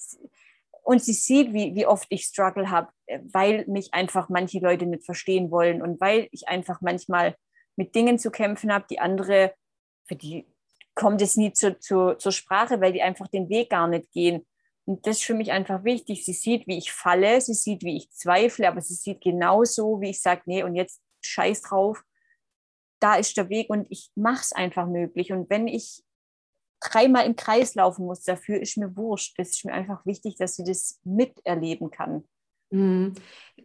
[0.82, 2.90] Und sie sieht, wie, wie oft ich Struggle habe,
[3.24, 7.34] weil mich einfach manche Leute nicht verstehen wollen und weil ich einfach manchmal
[7.74, 9.52] mit Dingen zu kämpfen habe, die andere,
[10.06, 10.46] für die
[10.94, 14.46] kommt es nie zu, zu, zur Sprache, weil die einfach den Weg gar nicht gehen.
[14.86, 16.24] Und das ist für mich einfach wichtig.
[16.24, 20.10] Sie sieht, wie ich falle, sie sieht, wie ich zweifle, aber sie sieht genauso, wie
[20.10, 22.02] ich sage, nee, und jetzt scheiß drauf.
[23.00, 25.32] Da ist der Weg und ich mache es einfach möglich.
[25.32, 26.02] Und wenn ich
[26.80, 29.38] dreimal im Kreis laufen muss, dafür ist mir wurscht.
[29.38, 32.24] Das ist mir einfach wichtig, dass sie das miterleben kann.
[32.70, 33.14] Mhm.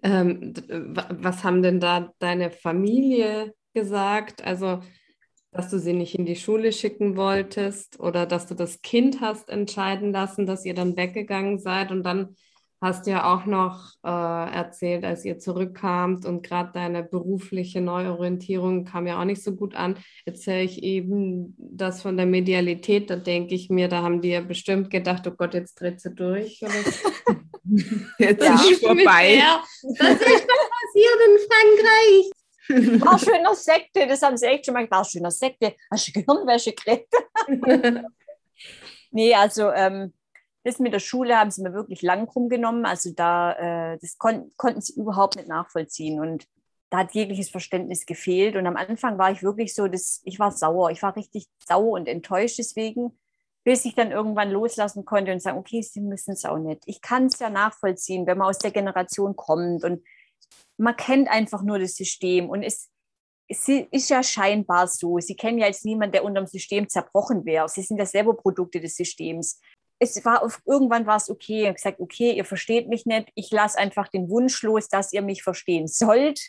[0.02, 4.44] Ähm, was haben denn da deine Familie gesagt?
[4.44, 4.82] Also,
[5.52, 9.50] dass du sie nicht in die Schule schicken wolltest oder dass du das Kind hast
[9.50, 12.36] entscheiden lassen, dass ihr dann weggegangen seid und dann
[12.82, 18.86] hast du ja auch noch äh, erzählt, als ihr zurückkamt und gerade deine berufliche Neuorientierung
[18.86, 19.98] kam ja auch nicht so gut an.
[20.26, 24.42] Erzähle ich eben das von der Medialität, da denke ich mir, da haben die ja
[24.42, 26.60] bestimmt gedacht, oh Gott, jetzt dreht sie durch.
[28.18, 28.56] jetzt ja.
[28.56, 29.44] ist vorbei.
[29.84, 32.41] Das ist was passiert in Frankreich.
[33.02, 34.98] War schöner Sekte, das haben sie echt schon mal gesagt.
[34.98, 37.14] War schöner Sekte, hast du Gehirnwäsche gekriegt?
[39.12, 40.14] nee, also ähm,
[40.64, 42.86] das mit der Schule haben sie mir wirklich lang rumgenommen.
[42.86, 46.20] Also da, äh, das kon konnten sie überhaupt nicht nachvollziehen.
[46.20, 46.46] Und
[46.90, 48.56] da hat jegliches Verständnis gefehlt.
[48.56, 50.92] Und am Anfang war ich wirklich so, dass ich war sauer.
[50.92, 53.18] Ich war richtig sauer und enttäuscht deswegen,
[53.64, 56.82] bis ich dann irgendwann loslassen konnte und sagen, okay, sie müssen es auch nicht.
[56.86, 60.04] Ich kann es ja nachvollziehen, wenn man aus der Generation kommt und
[60.78, 62.90] man kennt einfach nur das System und es,
[63.48, 65.20] es ist ja scheinbar so.
[65.20, 67.68] Sie kennen ja jetzt niemanden, der unter dem System zerbrochen wäre.
[67.68, 69.60] Sie sind ja selber Produkte des Systems.
[70.00, 71.62] Es war auf, irgendwann war es okay.
[71.62, 73.30] Ich habe gesagt, okay, ihr versteht mich nicht.
[73.36, 76.42] Ich lasse einfach den Wunsch los, dass ihr mich verstehen sollt.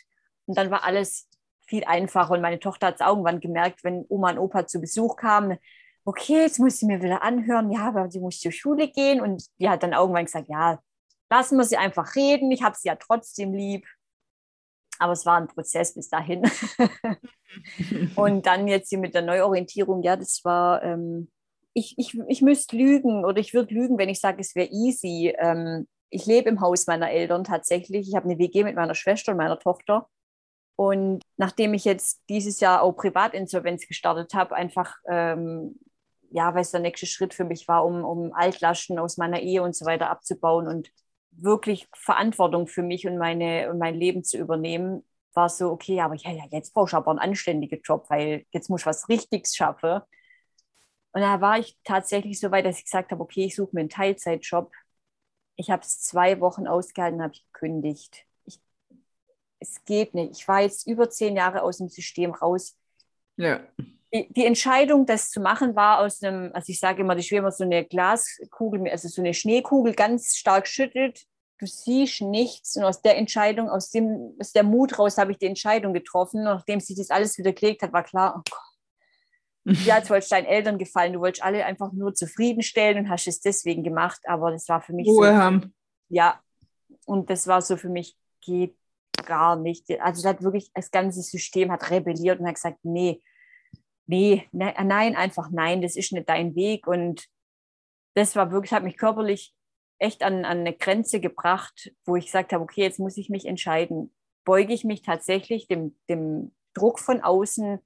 [0.45, 1.27] Und dann war alles
[1.67, 2.31] viel einfacher.
[2.31, 5.57] Und meine Tochter hat es irgendwann gemerkt, wenn Oma und Opa zu Besuch kamen,
[6.05, 9.21] okay, jetzt muss sie mir wieder anhören, ja, aber sie muss zur Schule gehen.
[9.21, 10.79] Und die hat dann irgendwann gesagt, ja,
[11.29, 12.51] lassen wir sie einfach reden.
[12.51, 13.85] Ich habe sie ja trotzdem lieb.
[14.99, 16.43] Aber es war ein Prozess bis dahin.
[18.15, 21.31] und dann jetzt hier mit der Neuorientierung, ja, das war, ähm,
[21.73, 25.33] ich, ich, ich müsste lügen oder ich würde lügen, wenn ich sage, es wäre easy.
[25.37, 28.07] Ähm, ich lebe im Haus meiner Eltern tatsächlich.
[28.07, 30.07] Ich habe eine WG mit meiner Schwester und meiner Tochter.
[30.75, 35.75] Und nachdem ich jetzt dieses Jahr auch Privatinsolvenz gestartet habe, einfach ähm,
[36.33, 39.61] ja, weil es der nächste Schritt für mich war, um, um Altlasten aus meiner Ehe
[39.61, 40.89] und so weiter abzubauen und
[41.37, 45.03] wirklich Verantwortung für mich und, meine, mein Leben zu übernehmen,
[45.33, 48.69] war so, okay, aber ja, ja, jetzt brauchst du aber einen anständigen Job, weil jetzt
[48.69, 50.01] muss ich was Richtiges schaffen.
[51.11, 53.81] Und da war ich tatsächlich so weit, dass ich gesagt habe, okay, ich suche mir
[53.81, 54.71] einen Teilzeitjob.
[55.55, 58.25] Ich habe es zwei Wochen ausgehalten, habe ich gekündigt.
[58.45, 58.59] Ich,
[59.59, 60.31] es geht nicht.
[60.31, 62.77] Ich war jetzt über zehn Jahre aus dem System raus.
[63.37, 63.61] Ja.
[64.13, 67.51] Die, die Entscheidung, das zu machen, war aus einem, also ich sage immer, die schwimmen
[67.51, 71.23] so eine Glaskugel, also so eine Schneekugel ganz stark schüttelt.
[71.59, 72.75] Du siehst nichts.
[72.75, 76.43] Und aus der Entscheidung, aus, dem, aus der Mut raus habe ich die Entscheidung getroffen.
[76.43, 78.73] Nachdem sich das alles wieder gelegt hat, war klar, oh Gott,
[79.85, 83.39] ja, jetzt wolltest deinen Eltern gefallen, du wolltest alle einfach nur zufriedenstellen und hast es
[83.39, 85.73] deswegen gemacht, aber das war für mich Ruhe so, haben.
[86.09, 86.41] Ja,
[87.05, 88.75] und das war so für mich, geht
[89.25, 89.89] gar nicht.
[90.01, 93.21] Also das hat wirklich, das ganze System hat rebelliert und hat gesagt, nee,
[94.07, 97.27] nee, ne, nein, einfach nein, das ist nicht dein Weg und
[98.15, 99.53] das war wirklich, hat mich körperlich
[99.99, 103.45] echt an, an eine Grenze gebracht, wo ich gesagt habe, okay, jetzt muss ich mich
[103.45, 104.13] entscheiden.
[104.45, 107.79] Beuge ich mich tatsächlich dem, dem Druck von außen,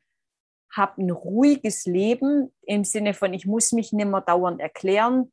[0.72, 5.32] habe ein ruhiges Leben im Sinne von, ich muss mich nicht mehr dauernd erklären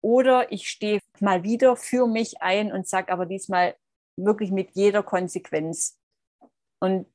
[0.00, 3.76] oder ich stehe mal wieder für mich ein und sage aber diesmal
[4.16, 5.98] wirklich mit jeder Konsequenz.
[6.80, 7.06] Und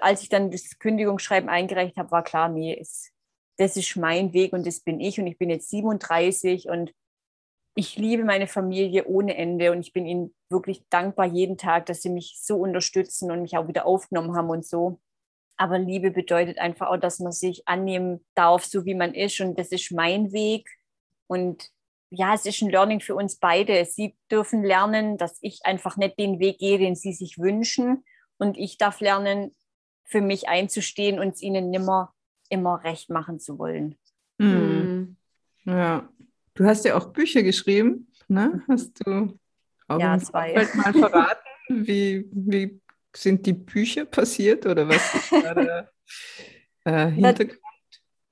[0.00, 3.12] als ich dann das Kündigungsschreiben eingereicht habe, war klar, nee, es,
[3.56, 6.92] das ist mein Weg und das bin ich und ich bin jetzt 37 und
[7.74, 12.02] ich liebe meine Familie ohne Ende und ich bin ihnen wirklich dankbar jeden Tag, dass
[12.02, 15.00] sie mich so unterstützen und mich auch wieder aufgenommen haben und so.
[15.56, 19.40] Aber Liebe bedeutet einfach auch, dass man sich annehmen darf, so wie man ist.
[19.40, 20.68] Und das ist mein Weg.
[21.26, 21.70] Und
[22.10, 23.84] ja, es ist ein Learning für uns beide.
[23.84, 28.04] Sie dürfen lernen, dass ich einfach nicht den Weg gehe, den sie sich wünschen.
[28.38, 29.54] Und ich darf lernen,
[30.08, 32.14] für mich einzustehen und es ihnen nimmer
[32.48, 33.96] immer recht machen zu wollen.
[34.38, 35.16] Mhm.
[35.64, 36.08] Ja.
[36.54, 38.64] Du hast ja auch Bücher geschrieben, ne?
[38.68, 39.38] Hast du
[39.86, 40.66] auch ja, zwei.
[40.74, 42.80] mal verraten, wie, wie
[43.14, 45.92] sind die Bücher passiert oder was ist da der
[46.84, 47.60] äh, Hintergrund?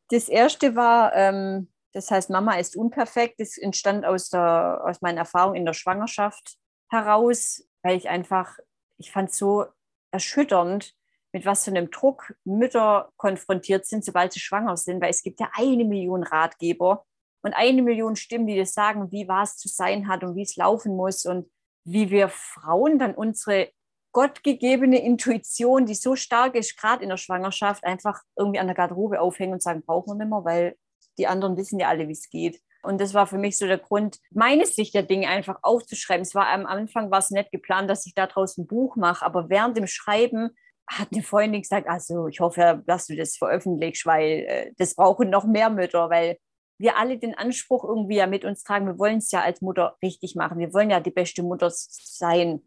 [0.09, 3.39] Das erste war, ähm, das heißt, Mama ist unperfekt.
[3.39, 6.57] Das entstand aus, der, aus meinen Erfahrungen in der Schwangerschaft
[6.89, 8.59] heraus, weil ich einfach,
[8.97, 9.67] ich fand es so
[10.11, 10.95] erschütternd,
[11.37, 15.39] mit was für einem Druck Mütter konfrontiert sind, sobald sie schwanger sind, weil es gibt
[15.39, 17.05] ja eine Million Ratgeber
[17.43, 20.57] und eine Million Stimmen, die das sagen, wie was zu sein hat und wie es
[20.57, 21.47] laufen muss und
[21.85, 23.69] wie wir Frauen dann unsere
[24.13, 29.21] gottgegebene Intuition, die so stark ist, gerade in der Schwangerschaft, einfach irgendwie an der Garderobe
[29.21, 30.75] aufhängen und sagen, brauchen wir nicht mehr, weil
[31.19, 32.63] die anderen wissen ja alle, wie es geht.
[32.83, 36.23] Und das war für mich so der Grund, meine Sicht der Dinge einfach aufzuschreiben.
[36.23, 39.23] Es war am Anfang war es nicht geplant, dass ich da draußen ein Buch mache,
[39.23, 40.57] aber während dem Schreiben
[40.89, 45.31] hat eine Freundin gesagt, also ich hoffe, dass du das veröffentlichst, weil äh, das brauchen
[45.31, 46.39] noch mehr Mütter, weil
[46.79, 49.97] wir alle den Anspruch irgendwie ja mit uns tragen, wir wollen es ja als Mutter
[50.03, 52.63] richtig machen, wir wollen ja die beste Mutter sein.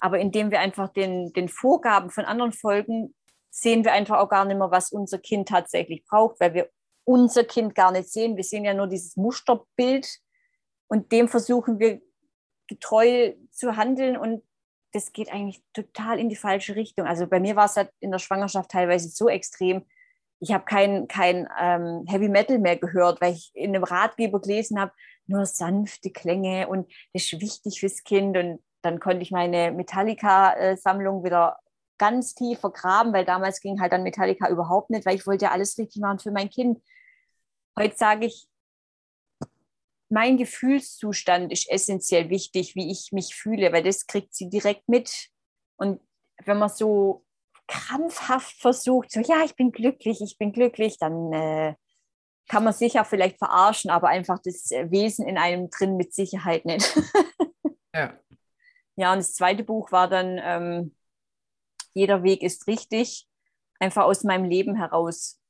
[0.00, 3.14] Aber indem wir einfach den, den Vorgaben von anderen folgen,
[3.50, 6.68] sehen wir einfach auch gar nicht mehr, was unser Kind tatsächlich braucht, weil wir
[7.04, 8.36] unser Kind gar nicht sehen.
[8.36, 10.08] Wir sehen ja nur dieses Musterbild
[10.88, 12.00] und dem versuchen wir
[12.66, 14.42] getreu zu handeln und
[14.94, 17.04] das geht eigentlich total in die falsche Richtung.
[17.06, 19.84] Also bei mir war es halt in der Schwangerschaft teilweise so extrem.
[20.38, 24.78] Ich habe kein, kein ähm, Heavy Metal mehr gehört, weil ich in einem Ratgeber gelesen
[24.78, 24.92] habe,
[25.26, 28.36] nur sanfte Klänge und das ist wichtig fürs Kind.
[28.36, 31.58] Und dann konnte ich meine Metallica-Sammlung wieder
[31.98, 35.50] ganz tief vergraben, weil damals ging halt dann Metallica überhaupt nicht, weil ich wollte ja
[35.50, 36.80] alles richtig machen für mein Kind.
[37.76, 38.46] Heute sage ich,
[40.08, 45.28] mein Gefühlszustand ist essentiell wichtig, wie ich mich fühle, weil das kriegt sie direkt mit.
[45.76, 46.00] Und
[46.44, 47.24] wenn man so
[47.66, 51.74] krampfhaft versucht, so ja, ich bin glücklich, ich bin glücklich, dann äh,
[52.48, 56.64] kann man sich ja vielleicht verarschen, aber einfach das Wesen in einem drin mit Sicherheit
[56.64, 56.94] nicht.
[57.94, 58.18] ja.
[58.96, 60.94] Ja, und das zweite Buch war dann ähm,
[61.94, 63.28] Jeder Weg ist richtig,
[63.78, 65.40] einfach aus meinem Leben heraus.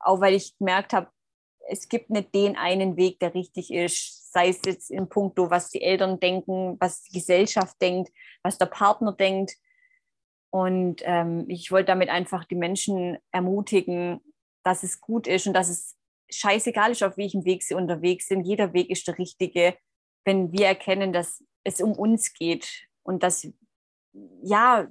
[0.00, 1.08] Auch weil ich gemerkt habe,
[1.68, 5.70] es gibt nicht den einen Weg, der richtig ist, sei es jetzt in puncto, was
[5.70, 8.12] die Eltern denken, was die Gesellschaft denkt,
[8.42, 9.56] was der Partner denkt.
[10.50, 14.20] Und ähm, ich wollte damit einfach die Menschen ermutigen,
[14.62, 15.96] dass es gut ist und dass es
[16.30, 18.44] scheißegal ist, auf welchem Weg sie unterwegs sind.
[18.44, 19.76] Jeder Weg ist der richtige,
[20.24, 23.46] wenn wir erkennen, dass es um uns geht und dass
[24.42, 24.88] ja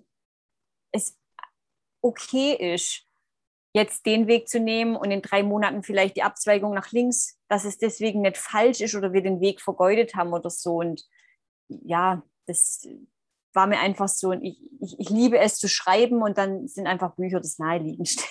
[0.92, 1.18] es
[2.02, 3.08] okay ist,
[3.74, 7.66] jetzt den Weg zu nehmen und in drei Monaten vielleicht die Abzweigung nach links, dass
[7.66, 10.76] es deswegen nicht falsch ist oder wir den Weg vergeudet haben oder so.
[10.76, 11.04] Und
[11.68, 12.88] ja, das,
[13.54, 17.16] war mir einfach so, ich, ich, ich liebe es zu schreiben und dann sind einfach
[17.16, 18.24] Bücher das naheliegendste.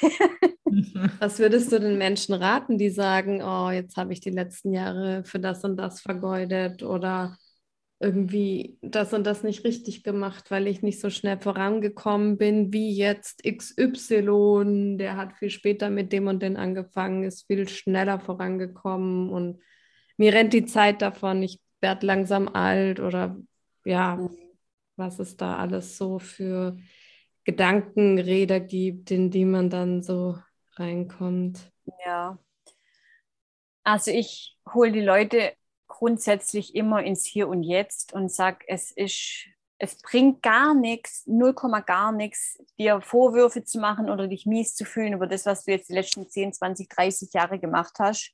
[1.21, 5.23] Was würdest du den Menschen raten, die sagen, oh, jetzt habe ich die letzten Jahre
[5.25, 7.37] für das und das vergeudet oder
[8.03, 12.93] irgendwie das und das nicht richtig gemacht, weil ich nicht so schnell vorangekommen bin wie
[12.93, 19.31] jetzt XY, der hat viel später mit dem und den angefangen, ist viel schneller vorangekommen
[19.31, 19.61] und
[20.17, 23.37] mir rennt die Zeit davon, ich werde langsam alt oder
[23.85, 24.29] ja,
[24.97, 26.77] was es da alles so für
[27.45, 30.39] Gedankenräder gibt, in die man dann so
[30.75, 31.73] reinkommt.
[32.05, 32.39] Ja.
[33.85, 35.53] Also ich hole die Leute
[36.03, 39.47] grundsätzlich immer ins Hier und Jetzt und sage, es ist,
[39.79, 41.55] es bringt gar nichts, 0,
[41.87, 45.71] gar nichts, dir Vorwürfe zu machen oder dich mies zu fühlen über das, was du
[45.71, 48.33] jetzt die letzten 10, 20, 30 Jahre gemacht hast.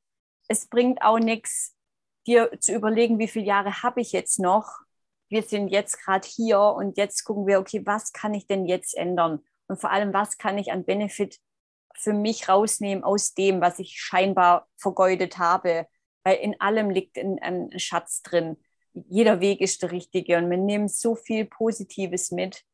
[0.48, 1.76] Es bringt auch nichts,
[2.26, 4.78] dir zu überlegen, wie viele Jahre habe ich jetzt noch.
[5.28, 8.96] Wir sind jetzt gerade hier und jetzt gucken wir, okay, was kann ich denn jetzt
[8.96, 9.44] ändern?
[9.66, 11.38] Und vor allem, was kann ich an Benefit
[11.94, 15.86] für mich rausnehmen aus dem, was ich scheinbar vergeudet habe?
[16.24, 18.56] Weil in allem liegt ein, ein Schatz drin.
[18.92, 22.64] Jeder Weg ist der richtige und wir nehmen so viel Positives mit.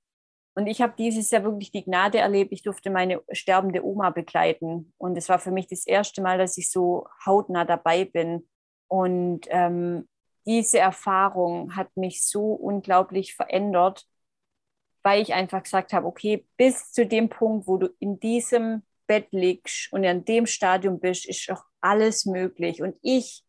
[0.54, 4.92] Und ich habe dieses Jahr wirklich die Gnade erlebt, ich durfte meine sterbende Oma begleiten.
[4.98, 8.48] Und es war für mich das erste Mal, dass ich so hautnah dabei bin.
[8.86, 10.08] Und ähm,
[10.46, 14.06] diese Erfahrung hat mich so unglaublich verändert,
[15.02, 19.28] weil ich einfach gesagt habe, okay, bis zu dem Punkt, wo du in diesem Bett
[19.32, 22.82] liegst und in dem Stadium bist, ist auch alles möglich.
[22.82, 23.44] Und ich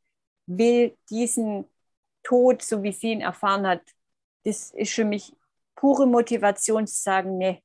[0.46, 1.66] will diesen
[2.24, 3.82] Tod, so wie sie ihn erfahren hat,
[4.44, 5.34] das ist für mich
[5.76, 7.62] pure Motivation zu sagen, nee.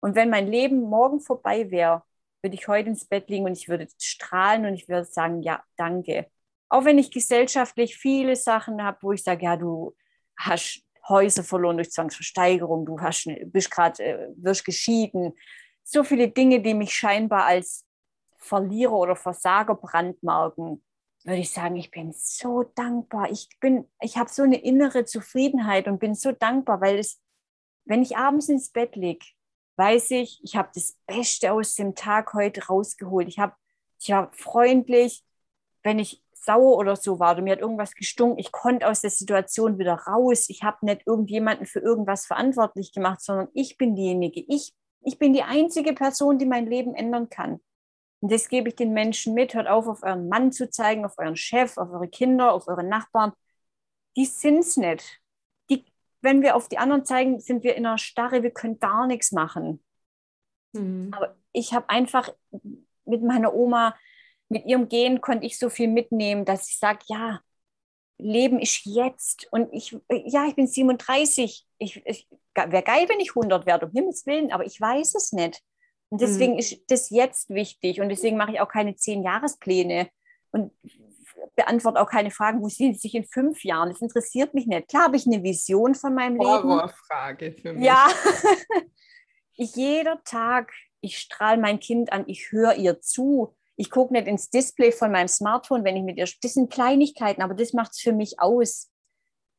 [0.00, 2.02] Und wenn mein Leben morgen vorbei wäre,
[2.42, 5.62] würde ich heute ins Bett liegen und ich würde strahlen und ich würde sagen, ja,
[5.76, 6.30] danke.
[6.68, 9.96] Auch wenn ich gesellschaftlich viele Sachen habe, wo ich sage, ja, du
[10.36, 15.32] hast Häuser verloren durch Zwangsversteigerung, du hast, bist gerade, äh, wirst geschieden.
[15.90, 17.86] So viele Dinge, die mich scheinbar als
[18.36, 20.84] Verlierer oder Versager brandmarken,
[21.24, 23.30] würde ich sagen, ich bin so dankbar.
[23.30, 27.22] Ich bin, ich habe so eine innere Zufriedenheit und bin so dankbar, weil es,
[27.86, 29.24] wenn ich abends ins Bett liege,
[29.76, 33.26] weiß ich, ich habe das Beste aus dem Tag heute rausgeholt.
[33.26, 33.54] Ich habe,
[33.98, 35.24] ich war freundlich,
[35.82, 39.10] wenn ich sauer oder so war oder mir hat irgendwas gestunken, ich konnte aus der
[39.10, 40.50] Situation wieder raus.
[40.50, 44.44] Ich habe nicht irgendjemanden für irgendwas verantwortlich gemacht, sondern ich bin diejenige.
[44.48, 47.60] Ich, ich bin die einzige Person, die mein Leben ändern kann.
[48.20, 49.54] Und das gebe ich den Menschen mit.
[49.54, 52.84] Hört auf, auf euren Mann zu zeigen, auf euren Chef, auf eure Kinder, auf eure
[52.84, 53.32] Nachbarn.
[54.16, 55.20] Die sind es nicht.
[55.70, 55.84] Die,
[56.20, 59.30] wenn wir auf die anderen zeigen, sind wir in einer Starre, wir können gar nichts
[59.30, 59.82] machen.
[60.72, 61.10] Mhm.
[61.14, 62.32] Aber ich habe einfach
[63.04, 63.96] mit meiner Oma,
[64.48, 67.40] mit ihrem Gehen konnte ich so viel mitnehmen, dass ich sage, ja,
[68.18, 69.46] Leben ist jetzt.
[69.52, 71.66] Und ich, ja, ich bin 37.
[71.78, 72.28] Ich, ich
[72.68, 75.62] wäre geil, wenn ich 100 werde, um Himmels Willen, aber ich weiß es nicht.
[76.10, 76.58] Und deswegen mhm.
[76.58, 80.08] ist das jetzt wichtig und deswegen mache ich auch keine zehn Jahrespläne
[80.50, 80.72] und
[81.54, 83.90] beantworte auch keine Fragen, wo sehen Sie sich in fünf Jahren?
[83.90, 84.88] Das interessiert mich nicht.
[84.88, 86.46] Klar habe ich eine Vision von meinem Leben.
[86.46, 87.84] Horrorfrage für mich.
[87.84, 88.08] Ja,
[89.54, 93.54] ich jeder Tag, ich strahle mein Kind an, ich höre ihr zu.
[93.76, 96.28] Ich gucke nicht ins Display von meinem Smartphone, wenn ich mit ihr.
[96.42, 98.90] Das sind Kleinigkeiten, aber das macht es für mich aus.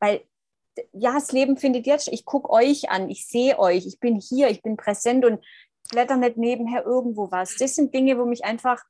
[0.02, 0.24] Weil
[0.94, 4.50] ja, das Leben findet jetzt, ich gucke euch an, ich sehe euch, ich bin hier,
[4.50, 5.44] ich bin präsent und
[5.90, 7.56] blätter nicht nebenher irgendwo was.
[7.56, 8.84] Das sind Dinge, wo mich einfach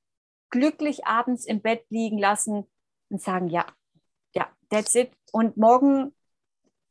[0.50, 2.66] glücklich abends im Bett liegen lassen
[3.10, 3.66] und sagen, ja,
[4.34, 5.12] ja, that's it.
[5.32, 6.16] Und morgen,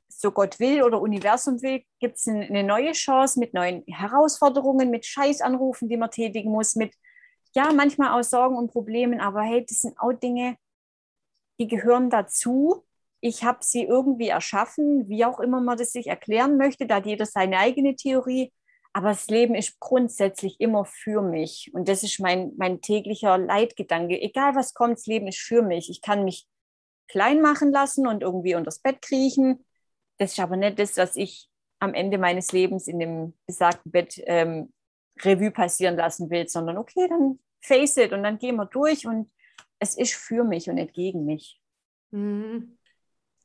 [0.09, 5.07] so Gott will oder Universum will, gibt es eine neue Chance mit neuen Herausforderungen, mit
[5.07, 6.95] Scheißanrufen, die man tätigen muss, mit,
[7.55, 10.57] ja, manchmal auch Sorgen und Problemen, aber hey, das sind auch Dinge,
[11.59, 12.85] die gehören dazu.
[13.21, 17.07] Ich habe sie irgendwie erschaffen, wie auch immer man das sich erklären möchte, da hat
[17.07, 18.53] jeder seine eigene Theorie.
[18.93, 21.71] Aber das Leben ist grundsätzlich immer für mich.
[21.75, 24.21] Und das ist mein, mein täglicher Leitgedanke.
[24.21, 25.91] Egal was kommt, das Leben ist für mich.
[25.91, 26.47] Ich kann mich
[27.09, 29.65] klein machen lassen und irgendwie unters Bett kriechen.
[30.19, 31.49] Das ist aber nicht das, was ich
[31.81, 34.73] am Ende meines Lebens in dem besagten Bett ähm,
[35.21, 39.31] Revue passieren lassen will, sondern okay, dann face it und dann gehen wir durch und
[39.79, 41.61] es ist für mich und nicht gegen mich.
[42.11, 42.78] Mhm.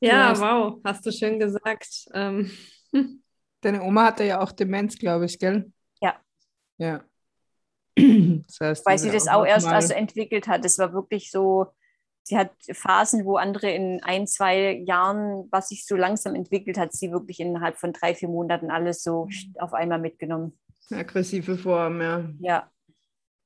[0.04, 2.08] Ja, wow, hast du schön gesagt.
[2.12, 2.50] Ähm.
[3.60, 5.72] Deine Oma hatte ja auch Demenz, glaube ich, gell?
[6.00, 6.16] Ja.
[6.78, 7.04] Ja.
[8.46, 10.64] Das heißt, Weil sie das auch, auch erst also entwickelt hat.
[10.64, 11.68] Es war wirklich so,
[12.22, 16.92] sie hat Phasen, wo andere in ein, zwei Jahren, was sich so langsam entwickelt hat,
[16.92, 19.54] sie wirklich innerhalb von drei, vier Monaten alles so mhm.
[19.58, 20.58] auf einmal mitgenommen.
[20.90, 22.28] Aggressive Form, ja.
[22.40, 22.70] Ja.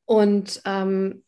[0.06, 1.22] Und ähm,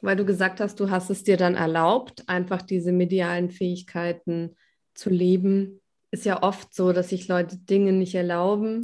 [0.00, 4.56] weil du gesagt hast, du hast es dir dann erlaubt, einfach diese medialen Fähigkeiten
[4.94, 5.80] zu leben,
[6.10, 8.82] ist ja oft so, dass sich Leute Dinge nicht erlauben,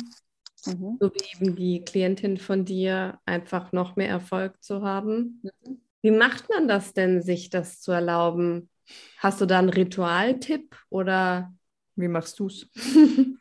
[0.67, 0.97] mhm.
[1.01, 5.41] so wie eben die Klientin von dir, einfach noch mehr Erfolg zu haben.
[5.43, 5.81] Mhm.
[6.03, 8.71] Wie macht man das denn, sich das zu erlauben?
[9.19, 11.53] Hast du da einen Ritualtipp oder
[11.95, 12.67] wie machst du es?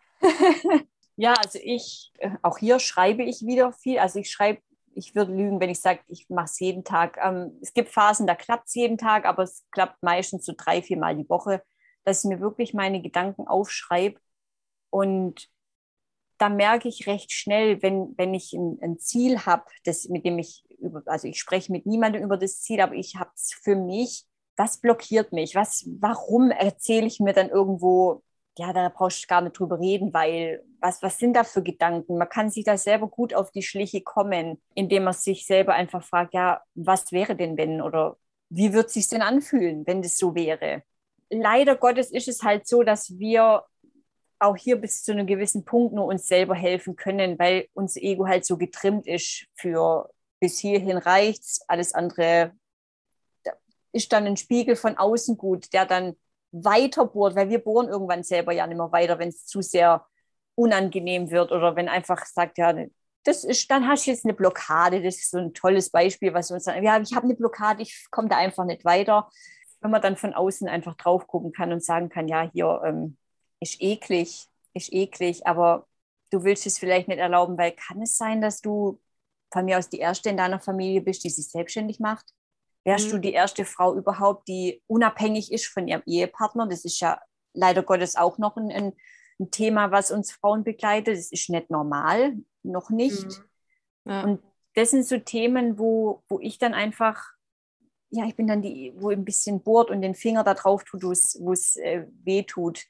[1.15, 3.99] ja, also ich, äh, auch hier schreibe ich wieder viel.
[3.99, 4.61] Also ich schreibe,
[4.93, 7.17] ich würde lügen, wenn ich sage, ich mache es jeden Tag.
[7.23, 10.81] Ähm, es gibt Phasen, da klappt es jeden Tag, aber es klappt meistens so drei,
[10.81, 11.63] vier Mal die Woche,
[12.09, 14.19] dass ich mir wirklich meine Gedanken aufschreibe.
[14.89, 15.49] Und
[16.37, 19.65] da merke ich recht schnell, wenn, wenn ich ein, ein Ziel habe,
[20.09, 23.31] mit dem ich über, also ich spreche mit niemandem über das Ziel, aber ich habe
[23.35, 25.55] es für mich, was blockiert mich?
[25.55, 28.23] Was, warum erzähle ich mir dann irgendwo,
[28.57, 32.17] ja, da brauchst du gar nicht drüber reden, weil was, was sind da für Gedanken?
[32.17, 36.03] Man kann sich da selber gut auf die Schliche kommen, indem man sich selber einfach
[36.03, 38.17] fragt, ja, was wäre denn wenn oder
[38.49, 40.83] wie wird es sich denn anfühlen, wenn das so wäre?
[41.29, 43.63] Leider Gottes ist es halt so, dass wir
[44.39, 48.27] auch hier bis zu einem gewissen Punkt nur uns selber helfen können, weil unser Ego
[48.27, 50.09] halt so getrimmt ist für
[50.39, 52.53] bis hierhin reicht's, alles andere
[53.91, 56.15] ist dann ein Spiegel von außen gut, der dann
[56.51, 60.05] weiter bohrt, weil wir bohren irgendwann selber ja nicht mehr weiter, wenn es zu sehr
[60.55, 62.73] unangenehm wird oder wenn einfach sagt, ja,
[63.23, 66.51] das ist, dann hast du jetzt eine Blockade, das ist so ein tolles Beispiel, was
[66.51, 69.29] uns dann, ja, ich habe eine Blockade, ich komme da einfach nicht weiter.
[69.81, 73.17] Wenn man dann von außen einfach drauf gucken kann und sagen kann, ja, hier ähm,
[73.59, 75.87] ist eklig, ist eklig, aber
[76.31, 78.99] du willst es vielleicht nicht erlauben, weil kann es sein, dass du
[79.51, 82.33] von mir aus die erste in deiner Familie bist, die sich selbstständig macht?
[82.85, 83.11] Wärst mhm.
[83.11, 86.67] du die erste Frau überhaupt, die unabhängig ist von ihrem Ehepartner?
[86.67, 87.19] Das ist ja
[87.53, 88.93] leider Gottes auch noch ein, ein,
[89.39, 91.17] ein Thema, was uns Frauen begleitet.
[91.17, 93.25] Das ist nicht normal, noch nicht.
[93.25, 94.11] Mhm.
[94.11, 94.23] Ja.
[94.23, 94.43] Und
[94.75, 97.33] das sind so Themen, wo, wo ich dann einfach,
[98.11, 101.03] ja, ich bin dann die, wo ein bisschen bohrt und den Finger da drauf tut,
[101.03, 102.85] wo es äh, weh tut.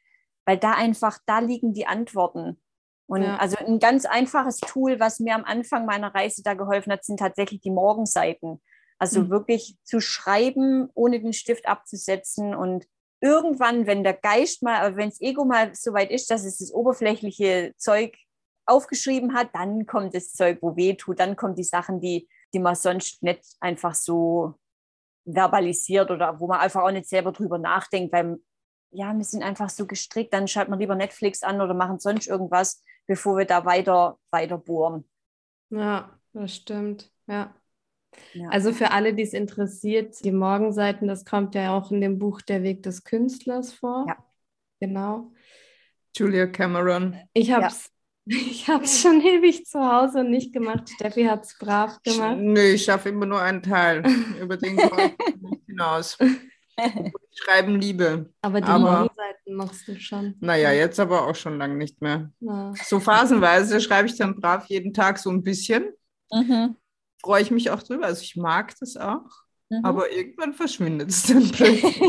[0.45, 2.61] Weil da einfach, da liegen die Antworten.
[3.07, 3.37] Und ja.
[3.37, 7.19] also ein ganz einfaches Tool, was mir am Anfang meiner Reise da geholfen hat, sind
[7.19, 8.61] tatsächlich die Morgenseiten.
[8.97, 9.29] Also mhm.
[9.29, 12.85] wirklich zu schreiben, ohne den Stift abzusetzen und
[13.21, 16.73] irgendwann, wenn der Geist mal, wenn das Ego mal so weit ist, dass es das
[16.73, 18.15] oberflächliche Zeug
[18.65, 22.59] aufgeschrieben hat, dann kommt das Zeug, wo weh tut, dann kommen die Sachen, die, die
[22.59, 24.55] man sonst nicht einfach so
[25.33, 28.39] verbalisiert oder wo man einfach auch nicht selber drüber nachdenkt, weil
[28.91, 32.27] ja, wir sind einfach so gestrickt, dann schalten wir lieber Netflix an oder machen sonst
[32.27, 35.07] irgendwas, bevor wir da weiter, weiter bohren.
[35.69, 37.11] Ja, das stimmt.
[37.27, 37.53] Ja.
[38.33, 38.49] ja.
[38.49, 42.41] Also für alle, die es interessiert, die Morgenseiten, das kommt ja auch in dem Buch
[42.41, 44.05] Der Weg des Künstlers vor.
[44.07, 44.17] Ja.
[44.79, 45.31] Genau.
[46.15, 47.17] Julia Cameron.
[47.33, 47.91] Ich habe es
[48.29, 48.65] ich
[49.01, 50.89] schon ewig zu Hause nicht gemacht.
[50.89, 52.37] Steffi hat es brav gemacht.
[52.39, 54.03] Nö, ich schaffe immer nur einen Teil.
[54.41, 56.17] Über den komme ich nicht hinaus.
[57.33, 58.31] Schreiben Liebe.
[58.41, 60.35] Aber die aber, Seiten machst du schon.
[60.39, 62.31] Naja, jetzt aber auch schon lange nicht mehr.
[62.39, 62.73] Ja.
[62.83, 65.89] So phasenweise schreibe ich dann brav jeden Tag so ein bisschen.
[66.31, 66.75] Mhm.
[67.21, 68.05] Freue ich mich auch drüber.
[68.05, 69.29] Also ich mag das auch.
[69.69, 69.83] Mhm.
[69.83, 71.99] Aber irgendwann verschwindet es dann plötzlich.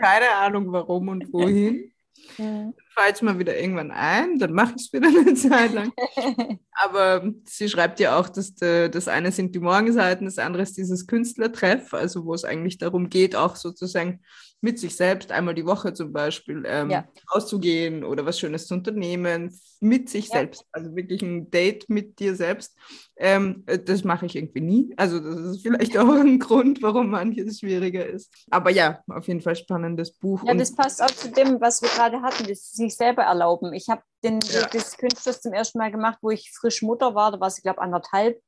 [0.00, 1.92] Keine Ahnung warum und wohin.
[2.38, 2.74] Mhm.
[3.00, 5.90] Fällt es mal wieder irgendwann ein, dann mache ich es wieder eine Zeit lang.
[6.72, 10.76] Aber sie schreibt ja auch, dass de, das eine sind die Morgenseiten, das andere ist
[10.76, 14.20] dieses Künstlertreff, also wo es eigentlich darum geht, auch sozusagen
[14.60, 17.08] mit sich selbst einmal die Woche zum Beispiel ähm, ja.
[17.34, 20.38] rauszugehen oder was Schönes zu unternehmen, mit sich ja.
[20.38, 22.76] selbst, also wirklich ein Date mit dir selbst.
[23.16, 24.94] Ähm, äh, das mache ich irgendwie nie.
[24.96, 28.32] Also das ist vielleicht auch ein Grund, warum manches schwieriger ist.
[28.50, 30.42] Aber ja, auf jeden Fall spannendes Buch.
[30.44, 33.72] Ja, das passt auch zu dem, was wir gerade hatten, das sich selber erlauben.
[33.72, 34.66] Ich habe den ja.
[34.66, 37.78] des Künstlers zum ersten Mal gemacht, wo ich frisch Mutter war, da war sie, glaube
[37.78, 38.40] ich, anderthalb.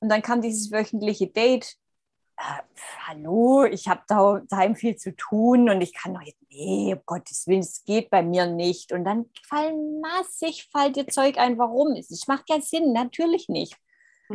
[0.00, 1.74] Und dann kam dieses wöchentliche Date
[2.38, 2.62] äh,
[3.06, 7.00] hallo, ich habe da daheim viel zu tun und ich kann doch jetzt, nee, um
[7.04, 8.92] Gottes Willen, es geht bei mir nicht.
[8.92, 11.94] Und dann fallen massig, fällt dir Zeug ein, warum?
[11.96, 13.76] Es macht ja Sinn, natürlich nicht.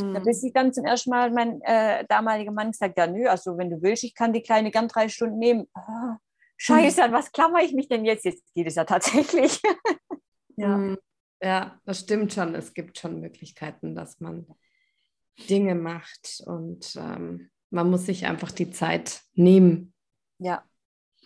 [0.02, 0.14] Mhm.
[0.14, 3.58] Da bis ich dann zum ersten Mal mein äh, damaliger Mann gesagt, ja, nö, also
[3.58, 5.68] wenn du willst, ich kann die Kleine gern drei Stunden nehmen.
[5.76, 6.16] Oh,
[6.58, 7.06] Scheiße, mhm.
[7.06, 8.26] an was klammer ich mich denn jetzt?
[8.26, 9.62] Jetzt geht es ja tatsächlich.
[10.58, 10.78] ja.
[10.78, 10.98] Mhm.
[11.42, 12.54] ja, das stimmt schon.
[12.56, 14.46] Es gibt schon Möglichkeiten, dass man
[15.50, 19.94] Dinge macht und ähm, man muss sich einfach die Zeit nehmen.
[20.38, 20.64] Ja.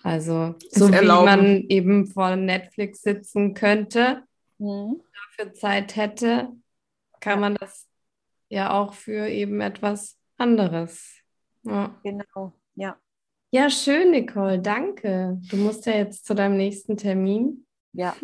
[0.03, 4.23] Also, so wie man eben vor Netflix sitzen könnte,
[4.57, 5.01] mhm.
[5.37, 6.49] dafür Zeit hätte,
[7.19, 7.87] kann man das
[8.49, 11.17] ja auch für eben etwas anderes.
[11.63, 11.99] Ja.
[12.03, 12.97] Genau, ja.
[13.51, 15.39] Ja, schön, Nicole, danke.
[15.49, 17.65] Du musst ja jetzt zu deinem nächsten Termin.
[17.91, 18.15] Ja.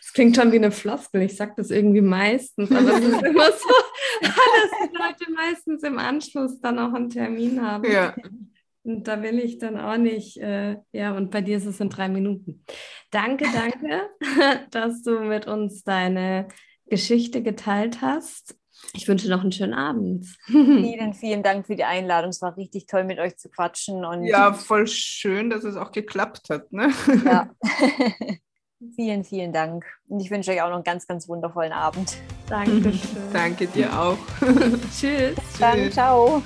[0.00, 3.50] Es klingt schon wie eine Floskel, ich sage das irgendwie meistens, aber es ist immer
[3.52, 3.74] so,
[4.20, 7.90] dass die Leute meistens im Anschluss dann auch einen Termin haben.
[7.90, 8.14] Ja.
[8.84, 11.88] Und da will ich dann auch nicht, äh, ja, und bei dir ist es in
[11.88, 12.64] drei Minuten.
[13.10, 14.10] Danke, danke,
[14.70, 16.48] dass du mit uns deine
[16.86, 18.56] Geschichte geteilt hast.
[18.92, 20.26] Ich wünsche noch einen schönen Abend.
[20.46, 22.30] Vielen, vielen Dank für die Einladung.
[22.30, 24.04] Es war richtig toll, mit euch zu quatschen.
[24.04, 26.70] Und ja, voll schön, dass es auch geklappt hat.
[26.70, 26.92] Ne?
[27.24, 27.50] Ja.
[28.94, 29.84] Vielen, vielen Dank.
[30.08, 32.16] Und ich wünsche euch auch noch einen ganz, ganz wundervollen Abend.
[32.48, 33.00] Dankeschön.
[33.32, 34.18] Danke dir auch.
[34.98, 35.36] Tschüss.
[35.58, 36.42] Dann, ciao.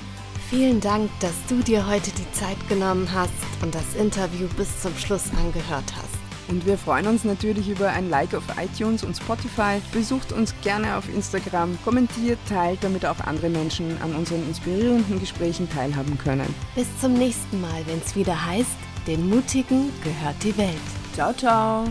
[0.50, 3.32] Vielen Dank, dass du dir heute die Zeit genommen hast
[3.62, 6.18] und das Interview bis zum Schluss angehört hast.
[6.48, 9.82] Und wir freuen uns natürlich über ein Like auf iTunes und Spotify.
[9.92, 15.68] Besucht uns gerne auf Instagram, kommentiert, teilt, damit auch andere Menschen an unseren inspirierenden Gesprächen
[15.68, 16.54] teilhaben können.
[16.74, 20.76] Bis zum nächsten Mal, wenn es wieder heißt, den Mutigen gehört die Welt.
[21.14, 21.84] Ciao, ciao.